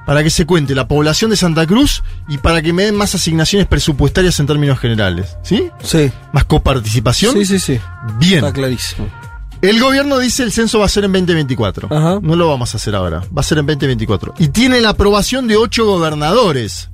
para 0.10 0.24
que 0.24 0.32
se 0.32 0.48
cuente 0.48 0.74
la 0.74 0.88
población 0.88 1.30
de 1.30 1.38
Santa 1.38 1.68
Cruz 1.68 2.02
y 2.28 2.40
para 2.40 2.64
que 2.64 2.74
me 2.74 2.86
den 2.86 2.96
más 2.96 3.14
asignaciones 3.14 3.68
presupuestarias 3.68 4.40
en 4.40 4.48
términos 4.48 4.80
generales. 4.80 5.38
¿Sí? 5.44 5.70
Sí. 5.84 6.12
Más 6.34 6.46
coparticipación. 6.46 7.34
Sí, 7.34 7.46
sí, 7.46 7.60
sí. 7.60 7.80
Bien. 8.18 8.44
Está 8.44 8.52
clarísimo. 8.52 9.08
El 9.62 9.80
gobierno 9.80 10.18
dice 10.18 10.42
el 10.42 10.52
censo 10.52 10.80
va 10.80 10.88
a 10.88 10.90
ser 10.90 11.04
en 11.04 11.12
2024. 11.12 11.90
Ajá. 11.96 12.20
No 12.24 12.36
lo 12.36 12.48
vamos 12.48 12.74
a 12.74 12.78
hacer 12.78 12.96
ahora. 12.96 13.22
Va 13.38 13.42
a 13.42 13.44
ser 13.44 13.60
en 13.60 13.68
2024. 13.68 14.34
Y 14.40 14.48
tiene 14.48 14.82
la 14.82 14.90
aprobación 14.90 15.48
de 15.48 15.58
ocho 15.58 15.86
gobernadores. 15.86 16.90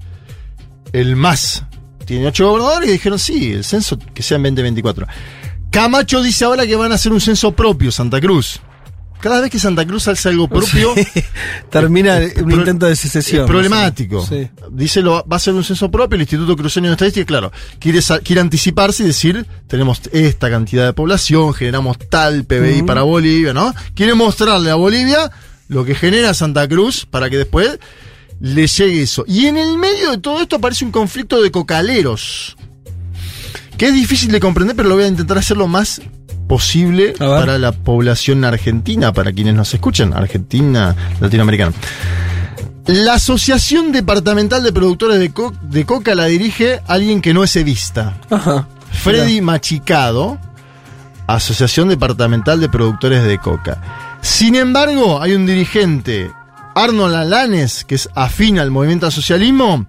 El 0.92 1.16
MAS. 1.16 1.64
Tiene 2.04 2.28
ocho 2.28 2.50
gobernadores 2.50 2.90
y 2.90 2.92
dijeron 2.92 3.18
sí, 3.18 3.54
el 3.54 3.64
censo 3.64 3.98
que 3.98 4.24
sea 4.24 4.36
en 4.36 4.44
2024. 4.44 5.08
Camacho 5.72 6.22
dice 6.22 6.44
ahora 6.44 6.68
que 6.68 6.76
van 6.76 6.92
a 6.92 6.96
hacer 6.96 7.14
un 7.14 7.22
censo 7.22 7.54
propio, 7.54 7.94
Santa 7.94 8.20
Cruz. 8.20 8.60
Cada 9.22 9.42
vez 9.42 9.50
que 9.50 9.58
Santa 9.60 9.86
Cruz 9.86 10.08
hace 10.08 10.30
algo 10.30 10.48
propio, 10.50 10.94
Sí. 10.96 11.24
Termina 11.70 12.20
Eh, 12.20 12.34
un 12.38 12.46
pro- 12.46 12.58
intento 12.58 12.86
de 12.86 12.94
es 12.94 13.00
secesión. 13.00 13.48
problemático. 13.48 14.26
Sí. 14.26 14.48
Dice 14.72 15.02
lo, 15.02 15.26
va 15.28 15.38
a 15.38 15.40
ser 15.40 15.54
un 15.56 15.64
censo 15.64 15.90
propio, 15.90 16.16
el 16.16 16.22
Instituto 16.22 16.56
Cruceño 16.56 16.88
de 16.90 16.94
Estadística, 16.94 17.26
claro, 17.26 17.52
quiere, 17.80 18.00
quiere 18.24 18.42
anticiparse 18.42 19.04
y 19.04 19.08
decir, 19.08 19.46
tenemos 19.68 20.02
esta 20.12 20.50
cantidad 20.50 20.86
de 20.86 20.94
población, 20.94 21.54
generamos 21.54 21.98
tal 22.10 22.44
PBI 22.46 22.84
para 22.84 23.02
Bolivia, 23.02 23.54
¿no? 23.54 23.74
Quiere 23.96 24.14
mostrarle 24.14 24.70
a 24.70 24.76
Bolivia 24.76 25.32
lo 25.68 25.84
que 25.86 25.96
genera 25.96 26.34
Santa 26.36 26.68
Cruz 26.68 27.08
para 27.10 27.30
que 27.30 27.38
después 27.38 27.80
le 28.40 28.68
llegue 28.68 29.02
eso. 29.02 29.24
Y 29.28 29.46
en 29.48 29.58
el 29.58 29.78
medio 29.78 30.12
de 30.12 30.18
todo 30.20 30.42
esto 30.42 30.58
aparece 30.58 30.86
un 30.86 30.92
conflicto 30.92 31.42
de 31.42 31.50
cocaleros, 31.50 32.56
que 33.78 33.88
es 33.88 33.94
difícil 33.94 34.32
de 34.32 34.40
comprender, 34.40 34.76
pero 34.76 34.90
lo 34.90 34.96
voy 34.96 35.06
a 35.06 35.08
intentar 35.08 35.38
hacer 35.38 35.58
lo 35.58 35.68
más 35.68 36.02
posible 36.48 37.14
para 37.18 37.58
la 37.58 37.72
población 37.72 38.44
argentina, 38.46 39.12
para 39.14 39.32
quienes 39.34 39.56
nos 39.56 39.74
escuchan, 39.74 40.14
argentina, 40.14 40.96
latinoamericana. 41.20 41.72
La 42.88 43.16
Asociación 43.16 43.92
Departamental 43.92 44.62
de 44.64 44.72
Productores 44.72 45.20
de, 45.20 45.32
Co- 45.32 45.54
de 45.64 45.86
Coca 45.86 46.14
la 46.14 46.26
dirige 46.26 46.82
alguien 46.88 47.20
que 47.22 47.34
no 47.34 47.44
es 47.44 47.56
evista. 47.56 48.18
Ajá. 48.30 48.68
Freddy 48.92 49.42
Machicado, 49.42 50.38
Asociación 51.28 51.90
Departamental 51.90 52.60
de 52.60 52.70
Productores 52.70 53.24
de 53.24 53.40
Coca. 53.40 53.82
Sin 54.22 54.56
embargo, 54.56 55.22
hay 55.22 55.34
un 55.34 55.46
dirigente, 55.48 56.32
Arnold 56.76 57.16
Alanes, 57.16 57.84
que 57.86 57.96
es 57.96 58.10
afín 58.14 58.60
al 58.60 58.70
movimiento 58.70 59.08
al 59.08 59.12
socialismo, 59.12 59.86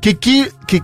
que, 0.00 0.18
que 0.18 0.82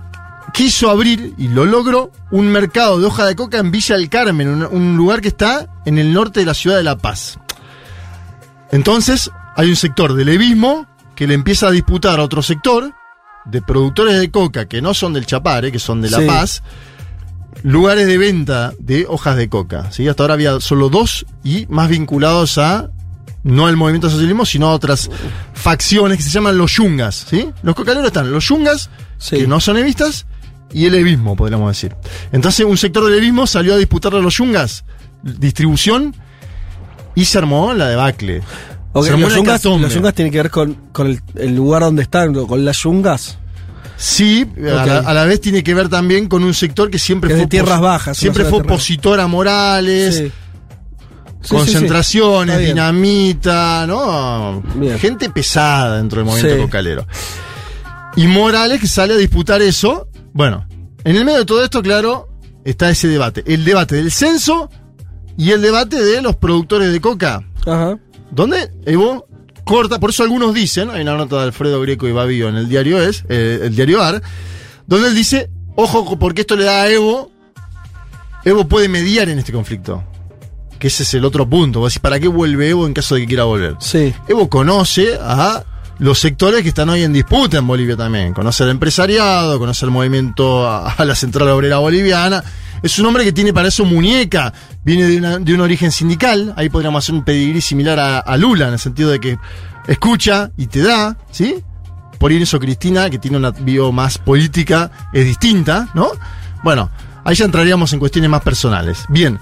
quiso 0.53 0.89
abrir, 0.89 1.33
y 1.37 1.47
lo 1.49 1.65
logró, 1.65 2.11
un 2.31 2.47
mercado 2.47 2.99
de 2.99 3.05
hoja 3.05 3.25
de 3.25 3.35
coca 3.35 3.57
en 3.57 3.71
Villa 3.71 3.95
del 3.95 4.09
Carmen, 4.09 4.47
un, 4.47 4.63
un 4.65 4.97
lugar 4.97 5.21
que 5.21 5.27
está 5.29 5.67
en 5.85 5.97
el 5.97 6.13
norte 6.13 6.39
de 6.41 6.45
la 6.45 6.53
ciudad 6.53 6.77
de 6.77 6.83
La 6.83 6.97
Paz. 6.97 7.37
Entonces, 8.71 9.31
hay 9.55 9.69
un 9.69 9.75
sector 9.75 10.13
del 10.13 10.27
levismo 10.27 10.87
que 11.15 11.27
le 11.27 11.33
empieza 11.33 11.67
a 11.67 11.71
disputar 11.71 12.19
a 12.19 12.23
otro 12.23 12.41
sector 12.41 12.93
de 13.45 13.61
productores 13.61 14.19
de 14.19 14.29
coca 14.29 14.67
que 14.67 14.81
no 14.81 14.93
son 14.93 15.13
del 15.13 15.25
Chapare, 15.25 15.71
que 15.71 15.79
son 15.79 16.01
de 16.01 16.09
La 16.09 16.19
Sí. 16.19 16.25
Paz, 16.27 16.63
lugares 17.63 18.07
de 18.07 18.17
venta 18.17 18.73
de 18.79 19.05
hojas 19.07 19.35
de 19.37 19.49
coca. 19.49 19.91
¿sí? 19.91 20.07
Hasta 20.07 20.23
ahora 20.23 20.33
había 20.33 20.59
solo 20.59 20.89
dos 20.89 21.25
y 21.43 21.65
más 21.69 21.89
vinculados 21.89 22.57
a 22.57 22.89
no 23.43 23.67
al 23.67 23.77
movimiento 23.77 24.09
socialismo, 24.09 24.45
sino 24.45 24.67
a 24.67 24.73
otras 24.73 25.09
facciones 25.53 26.17
que 26.17 26.23
se 26.23 26.29
llaman 26.29 26.57
los 26.57 26.73
yungas. 26.73 27.25
¿sí? 27.29 27.49
Los 27.63 27.75
cocaleros 27.75 28.07
están 28.07 28.29
los 28.31 28.47
yungas, 28.49 28.89
Sí. 29.17 29.37
que 29.37 29.47
no 29.47 29.59
son 29.61 29.77
evistas, 29.77 30.27
y 30.73 30.85
el 30.85 30.95
evismo, 30.95 31.35
podríamos 31.35 31.69
decir. 31.69 31.95
Entonces 32.31 32.65
un 32.65 32.77
sector 32.77 33.05
del 33.05 33.15
evismo 33.15 33.47
salió 33.47 33.73
a 33.73 33.77
disputarle 33.77 34.19
a 34.19 34.21
los 34.21 34.37
yungas 34.37 34.83
distribución 35.23 36.15
y 37.15 37.25
se 37.25 37.37
armó 37.37 37.73
la 37.73 37.87
debacle. 37.89 38.41
Ok, 38.93 39.05
Se 39.05 39.11
armó 39.11 39.27
los, 39.27 39.35
yungas, 39.35 39.63
los 39.65 39.93
yungas 39.93 40.13
tienen 40.13 40.31
que 40.31 40.37
ver 40.37 40.51
con, 40.51 40.73
con 40.91 41.07
el, 41.07 41.21
el 41.35 41.55
lugar 41.55 41.81
donde 41.83 42.03
están, 42.03 42.33
con 42.33 42.63
las 42.65 42.77
yungas. 42.77 43.37
Sí, 43.97 44.45
a, 44.57 44.85
la, 44.85 44.97
a 44.99 45.13
la 45.13 45.25
vez 45.25 45.41
tiene 45.41 45.63
que 45.63 45.73
ver 45.73 45.89
también 45.89 46.27
con 46.27 46.43
un 46.43 46.53
sector 46.53 46.91
que 46.91 46.99
siempre 46.99 47.29
Que 47.29 47.35
fue 47.35 47.41
de 47.45 47.47
tierras 47.47 47.81
bajas, 47.81 48.15
siempre 48.17 48.45
fue 48.45 48.59
opositor 48.59 49.19
a 49.19 49.27
Morales, 49.27 50.15
Sí. 50.15 50.23
Sí, 50.23 50.31
sí, 51.41 51.49
sí. 51.49 51.55
concentraciones, 51.55 52.59
dinamita, 52.59 53.85
¿no? 53.87 54.61
Bien. 54.75 54.99
Gente 54.99 55.29
pesada 55.29 55.97
dentro 55.97 56.19
del 56.19 56.25
movimiento 56.25 56.63
cocalero. 56.63 57.07
Y 58.15 58.27
Morales 58.27 58.81
que 58.81 58.87
sale 58.87 59.13
a 59.13 59.17
disputar 59.17 59.61
eso. 59.61 60.09
Bueno, 60.37 60.67
en 61.03 61.15
el 61.15 61.25
medio 61.25 61.39
de 61.39 61.45
todo 61.45 61.63
esto, 61.63 61.81
claro, 61.81 62.29
está 62.63 62.91
ese 62.91 63.07
debate. 63.07 63.43
El 63.47 63.65
debate 63.65 63.95
del 63.95 64.11
censo 64.11 64.69
y 65.35 65.49
el 65.49 65.63
debate 65.63 65.99
de 65.99 66.21
los 66.21 66.35
productores 66.35 66.91
de 66.91 67.01
coca. 67.01 67.43
Ajá. 67.65 67.97
Donde 68.29 68.69
Evo 68.85 69.25
corta, 69.63 69.99
por 69.99 70.11
eso 70.11 70.21
algunos 70.21 70.53
dicen, 70.53 70.91
hay 70.91 71.01
una 71.01 71.17
nota 71.17 71.37
de 71.37 71.45
Alfredo 71.45 71.81
Greco 71.81 72.07
y 72.07 72.11
Babío 72.11 72.49
en 72.49 72.55
el 72.55 72.69
diario 72.69 73.01
Es, 73.01 73.25
eh, 73.29 73.61
el 73.63 73.75
diario 73.75 73.99
AR, 73.99 74.21
donde 74.85 75.07
él 75.07 75.15
dice, 75.15 75.49
ojo, 75.75 76.19
porque 76.19 76.41
esto 76.41 76.55
le 76.55 76.65
da 76.65 76.83
a 76.83 76.87
Evo, 76.91 77.31
Evo 78.45 78.67
puede 78.67 78.89
mediar 78.89 79.29
en 79.29 79.39
este 79.39 79.51
conflicto. 79.51 80.03
Que 80.77 80.89
ese 80.89 81.01
es 81.01 81.15
el 81.15 81.25
otro 81.25 81.49
punto. 81.49 81.83
¿para 81.99 82.19
qué 82.19 82.27
vuelve 82.27 82.69
Evo 82.69 82.85
en 82.85 82.93
caso 82.93 83.15
de 83.15 83.21
que 83.21 83.27
quiera 83.27 83.45
volver? 83.45 83.75
Sí. 83.79 84.13
Evo 84.27 84.47
conoce 84.51 85.17
a 85.19 85.63
los 85.99 86.19
sectores 86.19 86.61
que 86.61 86.69
están 86.69 86.89
hoy 86.89 87.03
en 87.03 87.13
disputa 87.13 87.57
en 87.57 87.67
Bolivia 87.67 87.95
también. 87.95 88.33
Conoce 88.33 88.63
al 88.63 88.69
empresariado, 88.69 89.57
conoce 89.59 89.85
el 89.85 89.91
movimiento 89.91 90.69
a, 90.69 90.93
la 91.03 91.15
Central 91.15 91.49
Obrera 91.49 91.77
Boliviana. 91.77 92.43
Es 92.83 92.99
un 92.99 93.07
hombre 93.07 93.23
que 93.23 93.31
tiene 93.31 93.53
para 93.53 93.69
eso 93.69 93.85
muñeca, 93.85 94.53
viene 94.83 95.07
de, 95.39 95.53
un 95.53 95.61
origen 95.61 95.91
sindical. 95.91 96.53
Ahí 96.55 96.69
podríamos 96.69 97.03
hacer 97.03 97.15
un 97.15 97.23
pedigrí 97.23 97.61
similar 97.61 97.99
a, 97.99 98.19
a 98.19 98.37
Lula, 98.37 98.67
en 98.67 98.73
el 98.73 98.79
sentido 98.79 99.09
de 99.09 99.19
que 99.19 99.37
escucha 99.87 100.51
y 100.57 100.67
te 100.67 100.81
da, 100.81 101.17
¿sí? 101.31 101.63
Por 102.19 102.31
ir 102.31 102.41
eso 102.41 102.59
Cristina, 102.59 103.09
que 103.09 103.17
tiene 103.17 103.37
una 103.37 103.51
bio 103.51 103.91
más 103.91 104.17
política, 104.17 104.91
es 105.13 105.25
distinta, 105.25 105.89
¿no? 105.95 106.11
Bueno, 106.63 106.89
ahí 107.23 107.35
ya 107.35 107.45
entraríamos 107.45 107.93
en 107.93 107.99
cuestiones 107.99 108.29
más 108.29 108.41
personales. 108.41 109.05
Bien, 109.09 109.39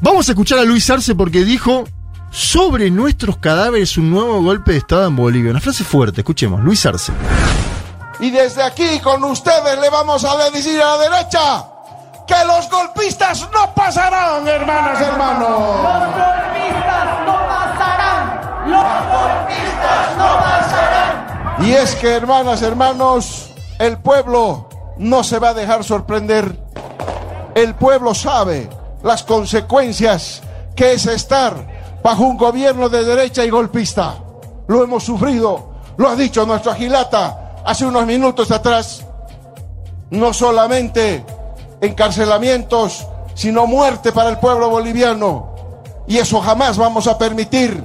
vamos 0.00 0.28
a 0.28 0.32
escuchar 0.32 0.58
a 0.58 0.64
Luis 0.64 0.88
Arce 0.90 1.14
porque 1.14 1.44
dijo 1.44 1.84
sobre 2.30 2.90
nuestros 2.90 3.38
cadáveres 3.38 3.96
un 3.96 4.10
nuevo 4.10 4.42
golpe 4.42 4.72
de 4.72 4.78
Estado 4.78 5.06
en 5.06 5.16
Bolivia. 5.16 5.50
Una 5.50 5.60
frase 5.60 5.84
fuerte, 5.84 6.20
escuchemos, 6.20 6.60
Luis 6.62 6.84
Arce. 6.86 7.12
Y 8.20 8.30
desde 8.30 8.62
aquí 8.62 8.98
con 9.00 9.22
ustedes 9.24 9.78
le 9.80 9.90
vamos 9.90 10.24
a 10.24 10.50
decir 10.50 10.80
a 10.80 10.96
la 10.96 10.98
derecha 10.98 11.64
que 12.26 12.44
los 12.46 12.68
golpistas 12.68 13.48
no 13.52 13.72
pasarán, 13.74 14.46
hermanas, 14.46 15.00
hermanos. 15.00 15.48
golpistas 15.48 17.26
no 17.26 17.36
pasarán. 17.48 18.70
Los 18.70 18.82
golpistas 18.82 20.16
no 20.18 20.38
pasarán. 20.38 21.64
Y 21.64 21.72
es 21.72 21.94
que, 21.94 22.14
hermanas, 22.14 22.62
hermanos, 22.62 23.50
el 23.78 23.98
pueblo 23.98 24.68
no 24.98 25.24
se 25.24 25.38
va 25.38 25.50
a 25.50 25.54
dejar 25.54 25.84
sorprender. 25.84 26.58
El 27.54 27.74
pueblo 27.74 28.14
sabe 28.14 28.68
las 29.02 29.22
consecuencias 29.22 30.42
que 30.76 30.92
es 30.92 31.06
estar 31.06 31.77
bajo 32.02 32.24
un 32.24 32.36
gobierno 32.36 32.88
de 32.88 33.04
derecha 33.04 33.44
y 33.44 33.50
golpista. 33.50 34.16
Lo 34.66 34.82
hemos 34.82 35.04
sufrido, 35.04 35.70
lo 35.96 36.08
ha 36.08 36.16
dicho 36.16 36.44
nuestro 36.46 36.72
Agilata 36.72 37.56
hace 37.64 37.86
unos 37.86 38.06
minutos 38.06 38.50
atrás. 38.50 39.04
No 40.10 40.32
solamente 40.32 41.24
encarcelamientos, 41.80 43.06
sino 43.34 43.66
muerte 43.66 44.12
para 44.12 44.30
el 44.30 44.38
pueblo 44.38 44.70
boliviano. 44.70 45.54
Y 46.06 46.18
eso 46.18 46.40
jamás 46.40 46.78
vamos 46.78 47.06
a 47.06 47.18
permitir 47.18 47.82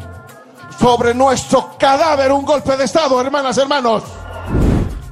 sobre 0.80 1.14
nuestro 1.14 1.78
cadáver 1.78 2.32
un 2.32 2.46
golpe 2.46 2.76
de 2.78 2.86
Estado, 2.86 3.20
hermanas, 3.20 3.58
hermanos. 3.58 4.04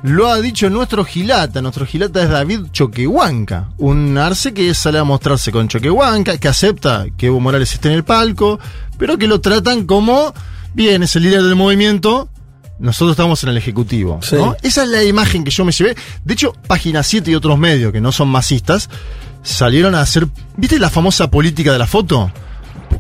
Lo 0.04 0.30
ha 0.30 0.42
dicho 0.42 0.70
nuestro 0.70 1.06
Gilata. 1.06 1.62
Nuestro 1.62 1.86
Gilata 1.86 2.24
es 2.24 2.30
David 2.30 2.68
Choquehuanca. 2.72 3.70
Un 3.78 4.18
arce 4.18 4.54
que 4.54 4.74
sale 4.74 4.98
a 4.98 5.04
mostrarse 5.04 5.52
con 5.52 5.68
Choquehuanca, 5.68 6.38
que 6.38 6.48
acepta 6.48 7.06
que 7.18 7.28
Evo 7.28 7.40
Morales 7.40 7.74
esté 7.74 7.90
en 7.90 7.96
el 7.96 8.04
palco, 8.04 8.60
pero 8.98 9.18
que 9.18 9.28
lo 9.28 9.42
tratan 9.42 9.86
como, 9.86 10.34
bien, 10.74 11.04
es 11.04 11.16
el 11.16 11.24
líder 11.24 11.44
del 11.44 11.56
movimiento, 11.56 12.30
nosotros 12.80 13.12
estamos 13.12 13.44
en 13.44 13.50
el 13.50 13.58
Ejecutivo. 13.58 14.20
Sí. 14.24 14.36
¿no? 14.36 14.56
Esa 14.64 14.84
es 14.84 14.90
la 14.90 15.04
imagen 15.04 15.44
que 15.44 15.52
yo 15.52 15.64
me 15.64 15.72
llevé. 15.72 15.96
De 16.26 16.34
hecho, 16.34 16.54
Página 16.68 17.04
7 17.04 17.30
y 17.30 17.36
otros 17.36 17.60
medios 17.60 17.92
que 17.92 18.02
no 18.02 18.12
son 18.12 18.28
masistas 18.30 18.90
salieron 19.44 19.94
a 19.94 20.02
hacer. 20.02 20.28
¿Viste 20.58 20.80
la 20.80 20.90
famosa 20.90 21.30
política 21.30 21.72
de 21.72 21.80
la 21.80 21.88
foto? 21.88 22.32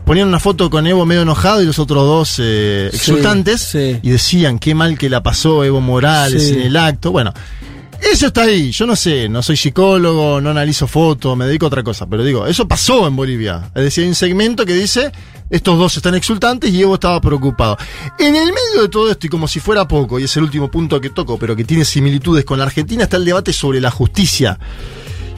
Ponían 0.05 0.27
una 0.27 0.39
foto 0.39 0.69
con 0.69 0.85
Evo 0.87 1.05
medio 1.05 1.21
enojado 1.21 1.61
y 1.61 1.65
los 1.65 1.79
otros 1.79 2.03
dos 2.05 2.35
eh, 2.39 2.89
Sí, 2.91 2.97
exultantes 2.97 3.61
sí. 3.61 3.99
y 4.01 4.09
decían 4.09 4.59
qué 4.59 4.75
mal 4.75 4.97
que 4.97 5.09
la 5.09 5.23
pasó 5.23 5.63
Evo 5.63 5.79
Morales 5.81 6.47
Sí. 6.47 6.53
en 6.53 6.61
el 6.61 6.75
acto. 6.77 7.11
Bueno, 7.11 7.33
Eso 8.11 8.25
está 8.27 8.41
ahí, 8.41 8.71
yo 8.71 8.87
no 8.87 8.95
sé, 8.95 9.29
no 9.29 9.43
soy 9.43 9.55
psicólogo, 9.55 10.41
no 10.41 10.49
analizo 10.49 10.87
fotos, 10.87 11.37
me 11.37 11.45
dedico 11.45 11.65
a 11.65 11.67
otra 11.67 11.83
cosa, 11.83 12.07
pero 12.07 12.23
digo, 12.23 12.47
eso 12.47 12.67
pasó 12.67 13.05
en 13.07 13.15
Bolivia. 13.15 13.69
Es 13.75 13.83
decir, 13.83 14.03
hay 14.03 14.09
un 14.09 14.15
segmento 14.15 14.65
que 14.65 14.73
dice, 14.73 15.11
estos 15.51 15.77
dos 15.77 15.95
están 15.97 16.15
exultantes 16.15 16.71
y 16.71 16.81
Evo 16.81 16.95
estaba 16.95 17.21
preocupado. 17.21 17.77
En 18.17 18.35
el 18.35 18.47
medio 18.47 18.81
de 18.81 18.89
todo 18.89 19.11
esto, 19.11 19.27
y 19.27 19.29
como 19.29 19.47
si 19.47 19.59
fuera 19.59 19.87
poco, 19.87 20.19
y 20.19 20.23
es 20.23 20.35
el 20.35 20.41
último 20.43 20.71
punto 20.71 20.99
que 20.99 21.11
toco, 21.11 21.37
pero 21.37 21.55
que 21.55 21.63
tiene 21.63 21.85
similitudes 21.85 22.43
con 22.43 22.57
la 22.57 22.65
Argentina, 22.65 23.03
está 23.03 23.17
el 23.17 23.23
debate 23.25 23.53
sobre 23.53 23.79
la 23.79 23.91
justicia. 23.91 24.57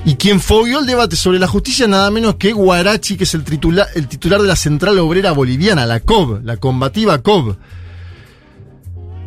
Y 0.06 0.16
quien 0.16 0.42
fogueó 0.42 0.80
el 0.80 0.86
debate 0.86 1.16
sobre 1.16 1.40
la 1.40 1.48
justicia 1.48 1.88
nada 1.88 2.12
menos 2.12 2.36
que 2.36 2.52
Guarachi, 2.52 3.16
que 3.16 3.24
es 3.24 3.34
el, 3.36 3.44
el 3.96 4.08
titular 4.08 4.42
de 4.42 4.48
la 4.48 4.56
Central 4.56 5.00
Obrera 5.00 5.32
Boliviana, 5.32 5.86
la 5.86 6.02
COB, 6.02 6.44
la 6.44 6.58
combativa 6.58 7.22
COB. 7.22 7.56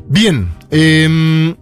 Bien, 0.09 0.53
eh, 0.71 1.55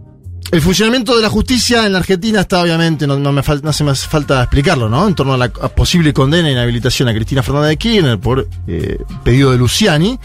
el 0.50 0.60
funcionamiento 0.60 1.16
de 1.16 1.22
la 1.22 1.30
justicia 1.30 1.86
en 1.86 1.92
la 1.92 1.98
Argentina 1.98 2.42
está 2.42 2.62
obviamente, 2.62 3.06
no, 3.06 3.18
me 3.32 3.40
hace 3.40 3.84
más 3.84 4.06
falta 4.06 4.42
explicarlo, 4.42 4.88
¿no? 4.88 5.08
En 5.08 5.14
torno 5.14 5.34
a 5.34 5.36
la 5.36 5.48
posible 5.48 6.12
condena 6.12 6.48
e 6.48 6.52
inhabilitación 6.52 7.08
a 7.08 7.14
Cristina 7.14 7.42
Fernández 7.42 7.70
de 7.70 7.76
Kirchner 7.76 8.18
por 8.20 8.46
eh, 8.66 8.98
pedido 9.24 9.50
de 9.50 9.58
Luciani. 9.58 10.18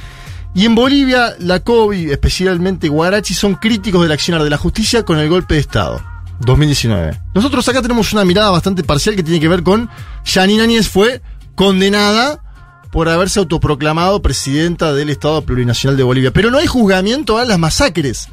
Y 0.53 0.65
en 0.65 0.75
Bolivia, 0.75 1.35
la 1.39 1.61
COB 1.61 1.93
y 1.93 2.11
especialmente 2.11 2.89
Guarachi 2.89 3.33
son 3.33 3.55
críticos 3.55 4.01
del 4.03 4.11
accionar 4.11 4.43
de 4.43 4.49
la 4.49 4.57
justicia 4.57 5.03
con 5.03 5.19
el 5.19 5.29
golpe 5.29 5.55
de 5.55 5.61
Estado. 5.61 6.01
2019. 6.39 7.19
Nosotros 7.33 7.67
acá 7.69 7.81
tenemos 7.81 8.13
una 8.13 8.25
mirada 8.25 8.49
bastante 8.51 8.83
parcial 8.83 9.15
que 9.15 9.23
tiene 9.23 9.39
que 9.39 9.47
ver 9.47 9.63
con 9.63 9.89
Yanina 10.25 10.63
Áñez 10.63 10.87
fue 10.89 11.21
condenada 11.55 12.41
por 12.91 13.07
haberse 13.09 13.39
autoproclamado 13.39 14.21
presidenta 14.21 14.93
del 14.93 15.09
Estado 15.09 15.41
Plurinacional 15.43 15.95
de 15.97 16.03
Bolivia. 16.03 16.31
Pero 16.31 16.49
no 16.51 16.57
hay 16.57 16.67
juzgamiento 16.67 17.37
a 17.37 17.45
las 17.45 17.59
masacres. 17.59 18.27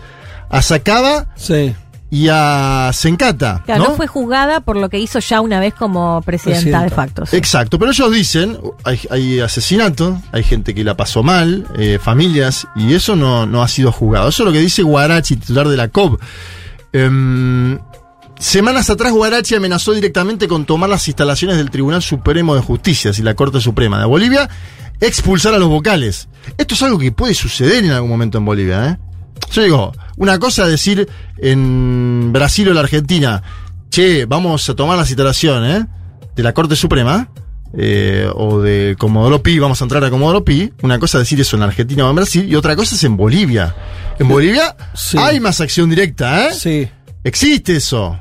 A 0.48 0.62
Sacaba 0.62 1.26
Sí. 1.36 1.74
y 2.08 2.28
a 2.30 2.90
Sencata. 2.94 3.62
Claro, 3.66 3.82
no, 3.82 3.90
¿no? 3.90 3.96
fue 3.96 4.06
juzgada 4.06 4.60
por 4.60 4.76
lo 4.76 4.88
que 4.88 4.98
hizo 4.98 5.18
ya 5.18 5.40
una 5.40 5.58
vez 5.60 5.74
como 5.74 6.22
presidenta, 6.22 6.60
Presidenta. 6.62 6.84
de 6.84 6.90
facto. 6.90 7.26
sí. 7.26 7.36
Exacto, 7.36 7.78
pero 7.78 7.90
ellos 7.90 8.10
dicen, 8.12 8.58
hay, 8.84 9.00
hay 9.10 9.40
asesinatos, 9.40 10.14
hay 10.32 10.44
gente 10.44 10.74
que 10.74 10.84
la 10.84 10.96
pasó 10.96 11.22
mal, 11.24 11.66
eh, 11.76 11.98
familias, 12.00 12.66
y 12.76 12.94
eso 12.94 13.16
no, 13.16 13.44
no 13.44 13.62
ha 13.62 13.68
sido 13.68 13.90
juzgado. 13.92 14.28
Eso 14.28 14.44
es 14.44 14.46
lo 14.46 14.52
que 14.52 14.60
dice 14.60 14.82
Guarachi, 14.84 15.36
titular 15.36 15.68
de 15.68 15.76
la 15.76 15.88
COB. 15.88 16.18
Em, 16.92 17.78
semanas 18.38 18.90
atrás 18.90 19.12
Guarachi 19.12 19.54
amenazó 19.54 19.92
directamente 19.92 20.48
con 20.48 20.64
tomar 20.64 20.88
las 20.90 21.06
instalaciones 21.08 21.56
del 21.56 21.70
Tribunal 21.70 22.02
Supremo 22.02 22.54
de 22.54 22.60
Justicia 22.60 23.10
y 23.16 23.22
la 23.22 23.34
Corte 23.34 23.60
Suprema 23.60 23.98
de 23.98 24.06
Bolivia, 24.06 24.48
expulsar 25.00 25.54
a 25.54 25.58
los 25.58 25.68
vocales. 25.68 26.28
Esto 26.58 26.74
es 26.74 26.82
algo 26.82 26.98
que 26.98 27.12
puede 27.12 27.34
suceder 27.34 27.84
en 27.84 27.90
algún 27.92 28.10
momento 28.10 28.38
en 28.38 28.44
Bolivia, 28.44 28.86
¿eh? 28.90 28.98
Yo 29.52 29.62
digo, 29.62 29.92
una 30.16 30.38
cosa 30.38 30.64
es 30.64 30.70
decir 30.70 31.08
en 31.38 32.32
Brasil 32.32 32.68
o 32.68 32.74
la 32.74 32.80
Argentina, 32.80 33.42
che, 33.90 34.24
vamos 34.24 34.68
a 34.68 34.74
tomar 34.74 34.96
las 34.96 35.10
instalaciones 35.10 35.82
¿eh? 35.82 35.86
de 36.34 36.42
la 36.42 36.52
Corte 36.52 36.74
Suprema, 36.74 37.28
eh, 37.78 38.28
o 38.34 38.60
de 38.60 38.96
Comodoro 38.98 39.42
Pi, 39.42 39.58
vamos 39.58 39.80
a 39.80 39.84
entrar 39.84 40.02
a 40.04 40.10
Comodoro 40.10 40.44
Pi. 40.44 40.72
Una 40.82 40.98
cosa 40.98 41.18
es 41.18 41.24
decir 41.24 41.40
eso 41.40 41.56
en 41.56 41.62
Argentina 41.62 42.06
o 42.06 42.10
en 42.10 42.16
Brasil, 42.16 42.46
y 42.50 42.54
otra 42.54 42.74
cosa 42.74 42.94
es 42.94 43.04
en 43.04 43.16
Bolivia. 43.16 43.74
En 44.18 44.28
Bolivia 44.28 44.74
Sí. 44.94 45.18
hay 45.18 45.40
más 45.40 45.60
acción 45.60 45.90
directa, 45.90 46.48
¿eh? 46.48 46.54
Sí. 46.54 46.88
Existe 47.26 47.74
eso. 47.74 48.16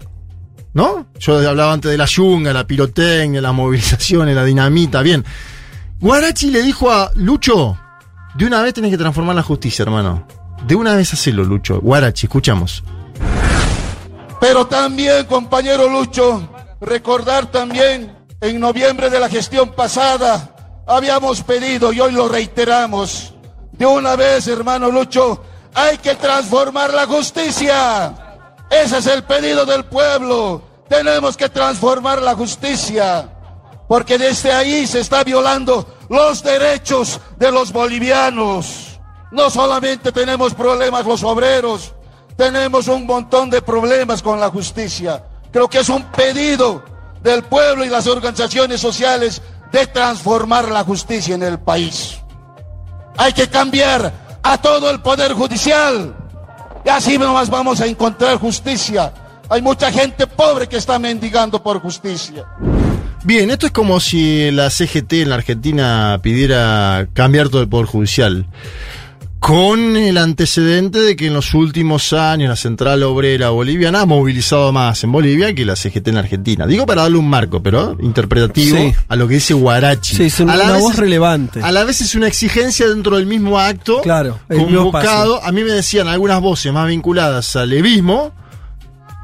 ¿No? 0.74 1.06
Yo 1.20 1.38
hablaba 1.48 1.72
antes 1.74 1.91
de 1.91 1.98
la 1.98 2.06
yunga, 2.06 2.52
la 2.52 2.65
pirotecnia, 2.65 3.39
las 3.39 3.54
movilizaciones, 3.54 4.36
la 4.36 4.44
dinamita, 4.44 5.04
bien. 5.04 5.24
Guarachi 6.00 6.50
le 6.50 6.63
dijo 6.63 6.91
a 6.91 7.12
Lucho, 7.13 7.78
de 8.34 8.48
una 8.48 8.63
vez 8.63 8.74
tenés 8.74 8.89
que 8.89 8.98
transformar 8.98 9.36
la 9.36 9.44
justicia, 9.44 9.84
hermano. 9.84 10.28
De 10.65 10.74
una 10.74 10.96
vez 10.96 11.13
hacelo, 11.13 11.44
Lucho. 11.44 11.80
Guarachi, 11.82 12.26
escuchamos. 12.26 12.84
Pero 14.41 14.65
también, 14.65 15.28
compañero 15.28 15.88
Lucho, 15.88 16.50
recordar 16.82 17.52
también, 17.52 18.12
en 18.41 18.60
noviembre 18.60 19.12
de 19.12 19.20
la 19.20 19.30
gestión 19.30 19.72
pasada, 19.74 20.84
habíamos 20.88 21.44
pedido, 21.44 21.94
y 21.94 22.00
hoy 22.00 22.12
lo 22.12 22.28
reiteramos, 22.28 23.36
de 23.72 23.86
una 23.86 24.15
vez, 24.15 24.48
hermano 24.48 24.89
Lucho, 24.89 25.44
hay 25.76 26.00
que 26.00 26.15
transformar 26.15 26.91
la 26.91 27.06
justicia. 27.06 28.25
Ese 28.84 28.98
es 28.98 29.08
el 29.08 29.24
pedido 29.24 29.66
del 29.66 29.86
pueblo. 29.86 30.62
Tenemos 30.90 31.38
que 31.38 31.50
transformar 31.50 32.22
la 32.22 32.36
justicia. 32.36 33.30
Porque 33.88 34.18
desde 34.18 34.52
ahí 34.52 34.88
se 34.88 35.00
está 35.00 35.24
violando 35.24 35.88
los 36.10 36.44
derechos 36.44 37.20
de 37.38 37.52
los 37.52 37.72
bolivianos. 37.72 39.00
No 39.32 39.50
solamente 39.50 40.12
tenemos 40.12 40.54
problemas 40.54 41.06
los 41.06 41.24
obreros, 41.24 41.94
tenemos 42.36 42.88
un 42.88 43.06
montón 43.06 43.50
de 43.50 43.62
problemas 43.62 44.22
con 44.22 44.40
la 44.40 44.50
justicia. 44.50 45.24
Creo 45.52 45.70
que 45.70 45.80
es 45.80 45.90
un 45.90 46.04
pedido 46.12 46.84
del 47.22 47.44
pueblo 47.44 47.86
y 47.86 47.90
las 47.90 48.08
organizaciones 48.08 48.82
sociales 48.82 49.42
de 49.72 49.88
transformar 49.88 50.70
la 50.70 50.84
justicia 50.84 51.36
en 51.36 51.44
el 51.44 51.60
país. 51.60 52.20
Hay 53.18 53.34
que 53.34 53.50
cambiar 53.50 54.40
a 54.44 54.58
todo 54.58 54.90
el 54.90 55.02
poder 55.02 55.34
judicial. 55.34 56.25
Y 56.86 56.89
así 56.89 57.17
nomás 57.17 57.50
vamos 57.50 57.82
a 57.82 57.88
encontrar 57.88 58.38
justicia. 58.38 59.12
Hay 59.50 59.62
mucha 59.62 59.91
gente 59.91 60.28
pobre 60.28 60.67
que 60.67 60.78
está 60.78 61.00
mendigando 61.00 61.62
por 61.62 61.80
justicia. 61.80 62.45
Bien, 63.24 63.50
esto 63.50 63.65
es 63.65 63.71
como 63.71 64.00
si 64.00 64.52
la 64.52 64.69
CGT 64.69 65.13
en 65.13 65.30
la 65.30 65.36
Argentina 65.36 66.19
pidiera 66.21 67.08
cambiar 67.13 67.50
todo 67.50 67.62
el 67.62 67.67
Poder 67.67 67.88
Judicial. 67.88 68.45
Con 69.45 69.95
el 69.95 70.17
antecedente 70.17 70.99
de 70.99 71.15
que 71.15 71.27
en 71.27 71.36
los 71.36 71.53
últimos 71.53 72.13
años 72.13 72.49
la 72.49 72.55
Central 72.55 73.03
Obrera 73.03 73.49
Boliviana 73.51 74.01
ha 74.01 74.05
movilizado 74.08 74.71
más 74.71 75.03
en 75.03 75.12
Bolivia 75.12 75.53
que 75.53 75.63
la 75.65 75.75
CGT 75.75 76.08
en 76.08 76.17
Argentina. 76.17 76.65
Digo 76.65 76.88
para 76.88 77.03
darle 77.03 77.19
un 77.19 77.29
marco, 77.29 77.62
pero 77.62 77.95
interpretativo 78.01 78.75
Sí. 78.75 78.91
a 79.08 79.15
lo 79.15 79.27
que 79.27 79.36
dice 79.36 79.53
Guarachi. 79.53 80.15
Sí, 80.15 80.23
es 80.23 80.39
una, 80.39 80.53
A 80.53 80.58
la 80.58 80.63
una 80.63 80.73
vez 80.73 80.81
voz 80.81 80.93
es- 80.93 80.99
relevante. 80.99 81.62
A 81.62 81.71
la 81.71 81.84
vez 81.84 82.01
es 82.01 82.15
una 82.15 82.27
exigencia 82.27 82.88
dentro 82.89 83.17
del 83.17 83.27
mismo 83.27 83.60
acto. 83.60 84.01
Claro, 84.01 84.39
convocado. 84.49 85.43
A 85.43 85.51
mí 85.51 85.63
me 85.63 85.73
decían 85.73 86.08
algunas 86.08 86.41
voces 86.41 86.73
más 86.73 86.88
vinculadas 86.88 87.55
al 87.55 87.69
levismo. 87.69 88.34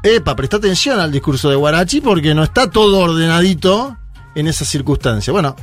Epa, 0.04 0.36
presta 0.36 0.58
atención 0.58 1.00
al 1.00 1.10
discurso 1.10 1.50
de 1.50 1.56
Guarachi 1.56 2.00
porque 2.00 2.32
no 2.32 2.44
está 2.44 2.70
todo 2.70 3.00
ordenadito 3.00 3.96
en 4.36 4.46
esa 4.46 4.64
circunstancia. 4.64 5.32
Bueno, 5.32 5.56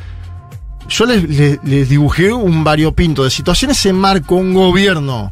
yo 0.90 1.06
les, 1.06 1.90
dibujé 1.90 2.34
un 2.34 2.64
variopinto 2.64 3.24
de 3.24 3.30
situaciones. 3.30 3.78
Se 3.78 3.94
marcó 3.94 4.36
un 4.36 4.54
gobierno 4.54 5.32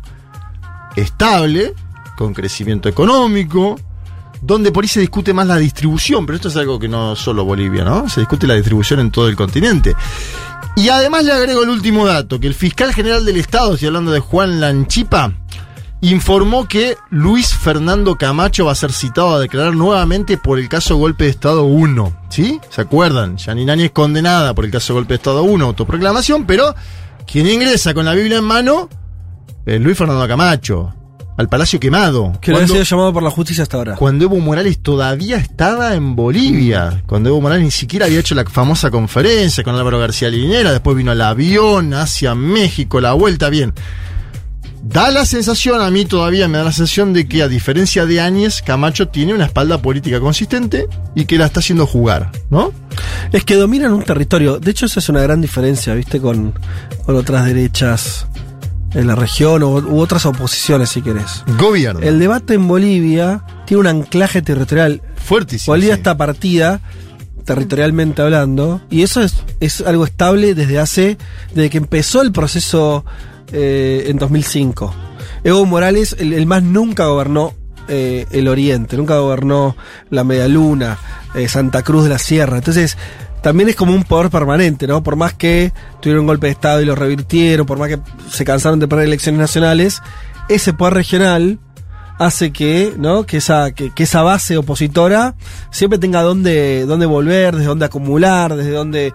estable, 0.96 1.74
con 2.16 2.34
crecimiento 2.34 2.88
económico, 2.88 3.80
donde 4.42 4.72
por 4.72 4.84
ahí 4.84 4.88
se 4.88 5.00
discute 5.00 5.34
más 5.34 5.48
la 5.48 5.58
distribución, 5.58 6.26
pero 6.26 6.36
esto 6.36 6.48
es 6.48 6.56
algo 6.56 6.80
que 6.80 6.88
no 6.88 7.16
solo 7.16 7.44
Bolivia, 7.44 7.84
¿no? 7.84 8.08
Se 8.08 8.22
discute 8.22 8.48
la 8.48 8.56
distribución 8.56 9.00
en 9.00 9.12
todo 9.12 9.28
el 9.28 9.36
continente. 9.36 9.96
Y 10.76 10.90
además 10.90 11.26
le 11.26 11.34
agrego 11.34 11.64
el 11.64 11.70
último 11.70 12.06
dato, 12.06 12.40
que 12.40 12.48
el 12.48 12.54
fiscal 12.54 12.94
general 12.94 13.26
del 13.26 13.38
Estado, 13.38 13.74
estoy 13.74 13.88
hablando 13.88 14.12
de 14.12 14.20
Juan 14.20 14.60
Lanchipa, 14.60 15.34
informó 16.02 16.68
que 16.68 16.96
Luis 17.10 17.56
Fernando 17.56 18.16
Camacho 18.18 18.66
va 18.66 18.72
a 18.74 18.76
ser 18.76 18.92
citado 18.92 19.36
a 19.36 19.40
declarar 19.40 19.76
nuevamente 19.76 20.38
por 20.38 20.60
el 20.60 20.70
caso 20.70 20.96
Golpe 20.98 21.24
de 21.26 21.32
Estado 21.32 21.64
1. 21.64 22.14
¿Sí? 22.30 22.60
¿Se 22.70 22.82
acuerdan? 22.82 23.38
Yaninani 23.38 23.86
es 23.86 23.92
condenada 23.92 24.54
por 24.54 24.66
el 24.66 24.72
caso 24.72 24.94
Golpe 24.94 25.14
de 25.14 25.18
Estado 25.18 25.44
1, 25.44 25.66
autoproclamación, 25.66 26.46
pero 26.46 26.76
quien 27.26 27.48
ingresa 27.48 27.94
con 27.94 28.06
la 28.06 28.14
Biblia 28.14 28.38
en 28.38 28.44
mano 28.44 28.90
es 29.66 29.82
Luis 29.82 29.98
Fernando 29.98 30.28
Camacho, 30.28 30.94
al 31.36 31.50
Palacio 31.50 31.80
Quemado. 31.80 32.34
Que 32.42 32.52
no 32.52 32.58
ha 32.58 32.60
Cuando- 32.62 32.74
sido 32.76 32.84
llamado 32.86 33.14
por 33.14 33.24
la 33.24 33.32
justicia 33.32 33.64
hasta 33.64 33.78
ahora. 33.78 33.96
cuando 33.96 34.26
Evo 34.26 34.38
Morales 34.40 34.80
todavía 34.82 35.38
estaba 35.38 35.96
en 35.96 36.16
Bolivia, 36.16 37.04
cuando 37.08 37.30
Evo 37.30 37.42
Morales 37.42 37.66
ni 37.66 37.72
siquiera 37.72 38.06
había 38.06 38.20
hecho 38.20 38.36
la 38.36 38.46
famosa 38.46 38.92
conferencia 38.92 39.64
con 39.64 39.76
Álvaro 39.76 40.00
García 40.00 40.30
Linera, 40.30 40.72
después 40.72 40.96
vino 40.96 41.12
el 41.12 41.22
avión 41.22 41.94
hacia 41.96 42.36
México, 42.36 43.02
la 43.02 43.14
vuelta, 43.14 43.50
bien. 43.50 43.74
Da 44.88 45.12
la 45.12 45.26
sensación, 45.26 45.82
a 45.82 45.92
mí 45.92 46.06
todavía 46.06 46.48
me 46.48 46.58
da 46.58 46.64
la 46.64 46.72
sensación 46.72 47.12
de 47.12 47.28
que 47.28 47.44
a 47.44 47.50
diferencia 47.50 48.06
de 48.06 48.22
Áñez, 48.22 48.62
Camacho 48.62 49.10
tiene 49.10 49.34
una 49.34 49.46
espalda 49.46 49.82
política 49.82 50.22
consistente 50.22 50.88
y 51.14 51.26
que 51.26 51.38
la 51.38 51.46
está 51.46 51.60
haciendo 51.60 51.86
jugar, 51.86 52.32
¿no? 52.50 52.72
Es 53.34 53.44
que 53.44 53.56
dominan 53.56 53.92
un 53.92 54.04
territorio. 54.04 54.60
De 54.60 54.72
hecho, 54.72 54.86
esa 54.86 55.02
es 55.02 55.10
una 55.10 55.22
gran 55.22 55.42
diferencia, 55.42 55.94
¿viste? 55.94 56.22
Con, 56.22 56.54
con 57.06 57.16
otras 57.18 57.46
derechas 57.46 58.28
en 58.94 59.08
la 59.08 59.16
región 59.16 59.62
o, 59.62 59.72
u 59.72 60.00
otras 60.00 60.26
oposiciones, 60.26 60.90
si 60.90 61.02
querés. 61.02 61.44
Gobierno. 61.60 62.00
El 62.00 62.18
debate 62.18 62.54
en 62.54 62.66
Bolivia 62.66 63.44
tiene 63.66 63.82
un 63.82 63.88
anclaje 63.88 64.42
territorial. 64.42 65.02
Fuertísimo. 65.18 65.74
Bolivia 65.74 65.96
sí. 65.96 66.00
está 66.00 66.18
partida, 66.18 66.80
territorialmente 67.44 68.22
hablando, 68.22 68.82
y 68.90 69.02
eso 69.02 69.22
es, 69.22 69.36
es 69.60 69.82
algo 69.82 70.06
estable 70.06 70.56
desde 70.56 70.80
hace, 70.80 71.18
desde 71.54 71.70
que 71.70 71.78
empezó 71.78 72.22
el 72.22 72.32
proceso 72.32 73.04
eh, 73.52 74.06
en 74.08 74.18
2005. 74.18 74.94
Evo 75.44 75.66
Morales, 75.66 76.16
el, 76.20 76.46
más 76.46 76.64
nunca 76.64 77.06
gobernó 77.06 77.54
eh, 77.88 78.26
el 78.32 78.48
Oriente, 78.48 78.98
nunca 78.98 79.20
gobernó 79.20 79.76
la 80.10 80.24
Media 80.24 80.48
Luna, 80.48 80.98
eh, 81.36 81.48
Santa 81.48 81.84
Cruz 81.84 82.04
de 82.04 82.10
la 82.10 82.20
Sierra. 82.20 82.58
Entonces, 82.58 82.98
también 83.42 83.70
es 83.70 83.76
como 83.76 83.94
un 83.94 84.04
poder 84.04 84.30
permanente, 84.30 84.88
¿no? 84.88 85.04
Por 85.04 85.16
más 85.16 85.34
que 85.34 85.72
tuvieron 86.02 86.22
un 86.22 86.28
golpe 86.28 86.48
de 86.48 86.52
Estado 86.54 86.82
y 86.82 86.86
lo 86.86 86.96
revirtieron, 86.96 87.66
por 87.66 87.78
más 87.78 87.90
que 87.90 88.00
se 88.30 88.44
cansaron 88.44 88.80
de 88.80 88.88
perder 88.88 89.08
elecciones 89.08 89.40
nacionales, 89.40 90.02
ese 90.50 90.74
poder 90.74 90.96
regional 90.96 91.60
hace 92.20 92.52
que, 92.52 92.94
¿no? 92.98 93.26
que, 93.26 93.38
esa, 93.38 93.72
que, 93.72 93.94
que 93.94 94.04
esa 94.04 94.24
base 94.24 94.58
opositora 94.58 95.36
siempre 95.72 96.00
tenga 96.00 96.24
dónde, 96.24 96.86
dónde 96.86 97.06
volver, 97.06 97.56
desde 97.56 97.68
dónde 97.68 97.86
acumular, 97.86 98.56
desde 98.56 98.72
dónde 98.72 99.14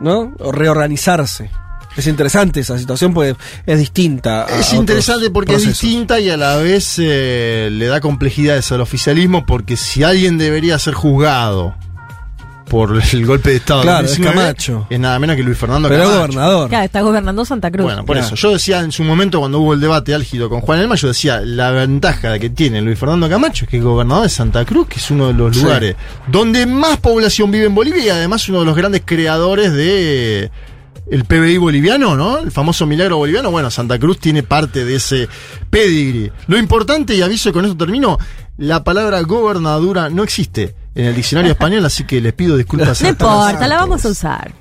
¿no? 0.00 0.34
o 0.40 0.52
reorganizarse. 0.52 1.50
Es 2.00 2.06
interesante 2.08 2.60
esa 2.60 2.76
situación 2.78 3.14
porque 3.14 3.36
es 3.66 3.78
distinta. 3.78 4.42
a 4.44 4.46
Es 4.46 4.66
otros 4.68 4.72
interesante 4.74 5.30
porque 5.30 5.52
procesos. 5.52 5.74
es 5.74 5.80
distinta 5.80 6.18
y 6.20 6.28
a 6.30 6.36
la 6.36 6.56
vez 6.56 6.96
eh, 6.98 7.68
le 7.72 7.86
da 7.86 8.00
complejidades 8.00 8.70
al 8.72 8.80
oficialismo 8.80 9.46
porque 9.46 9.76
si 9.76 10.02
alguien 10.02 10.36
debería 10.38 10.78
ser 10.78 10.94
juzgado 10.94 11.74
por 12.68 13.02
el 13.12 13.26
golpe 13.26 13.50
de 13.50 13.56
Estado 13.56 13.82
Claro, 13.82 13.96
del 13.98 14.06
es 14.06 14.12
2019, 14.18 14.46
Camacho. 14.54 14.86
es 14.88 15.00
nada 15.00 15.18
menos 15.18 15.34
que 15.34 15.42
Luis 15.42 15.58
Fernando 15.58 15.88
Pero 15.88 16.02
es 16.04 16.08
Camacho. 16.08 16.26
gobernador. 16.28 16.68
Claro, 16.68 16.84
está 16.84 17.00
gobernando 17.00 17.44
Santa 17.44 17.68
Cruz. 17.68 17.82
Bueno, 17.82 18.04
por 18.06 18.14
Claro. 18.16 18.26
eso. 18.32 18.36
Yo 18.36 18.52
decía 18.52 18.78
en 18.78 18.92
su 18.92 19.02
momento, 19.02 19.40
cuando 19.40 19.58
hubo 19.58 19.74
el 19.74 19.80
debate 19.80 20.14
álgido 20.14 20.48
con 20.48 20.60
Juan 20.60 20.78
Elma, 20.78 20.94
yo 20.94 21.08
decía, 21.08 21.40
la 21.40 21.72
ventaja 21.72 22.38
que 22.38 22.48
tiene 22.50 22.80
Luis 22.80 22.96
Fernando 22.96 23.28
Camacho 23.28 23.64
es 23.64 23.70
que 23.72 23.78
es 23.78 23.82
gobernador 23.82 24.22
de 24.22 24.28
Santa 24.28 24.64
Cruz, 24.64 24.86
que 24.86 25.00
es 25.00 25.10
uno 25.10 25.26
de 25.26 25.32
los 25.34 25.56
Sí. 25.56 25.62
lugares 25.64 25.96
donde 26.28 26.64
más 26.66 26.98
población 26.98 27.50
vive 27.50 27.64
en 27.66 27.74
Bolivia 27.74 28.04
y 28.04 28.08
además 28.10 28.48
uno 28.48 28.60
de 28.60 28.66
los 28.66 28.76
grandes 28.76 29.02
creadores 29.04 29.72
de 29.72 30.52
el 31.10 31.24
PBI 31.24 31.58
boliviano, 31.58 32.16
¿no? 32.16 32.38
El 32.38 32.50
famoso 32.50 32.86
milagro 32.86 33.16
boliviano. 33.16 33.50
Bueno, 33.50 33.70
Santa 33.70 33.98
Cruz 33.98 34.18
tiene 34.18 34.42
parte 34.42 34.84
de 34.84 34.96
ese 34.96 35.28
pedigree. 35.70 36.32
Lo 36.46 36.58
importante, 36.58 37.14
y 37.14 37.22
aviso 37.22 37.52
con 37.52 37.64
eso 37.64 37.76
termino, 37.76 38.18
la 38.56 38.84
palabra 38.84 39.20
gobernadura 39.22 40.10
no 40.10 40.22
existe 40.22 40.74
en 40.94 41.06
el 41.06 41.14
diccionario 41.14 41.52
español, 41.52 41.84
así 41.84 42.04
que 42.04 42.20
les 42.20 42.32
pido 42.32 42.56
disculpas. 42.56 43.00
no 43.02 43.08
importa, 43.08 43.66
la 43.66 43.76
vamos 43.76 44.04
a 44.04 44.08
usar. 44.08 44.52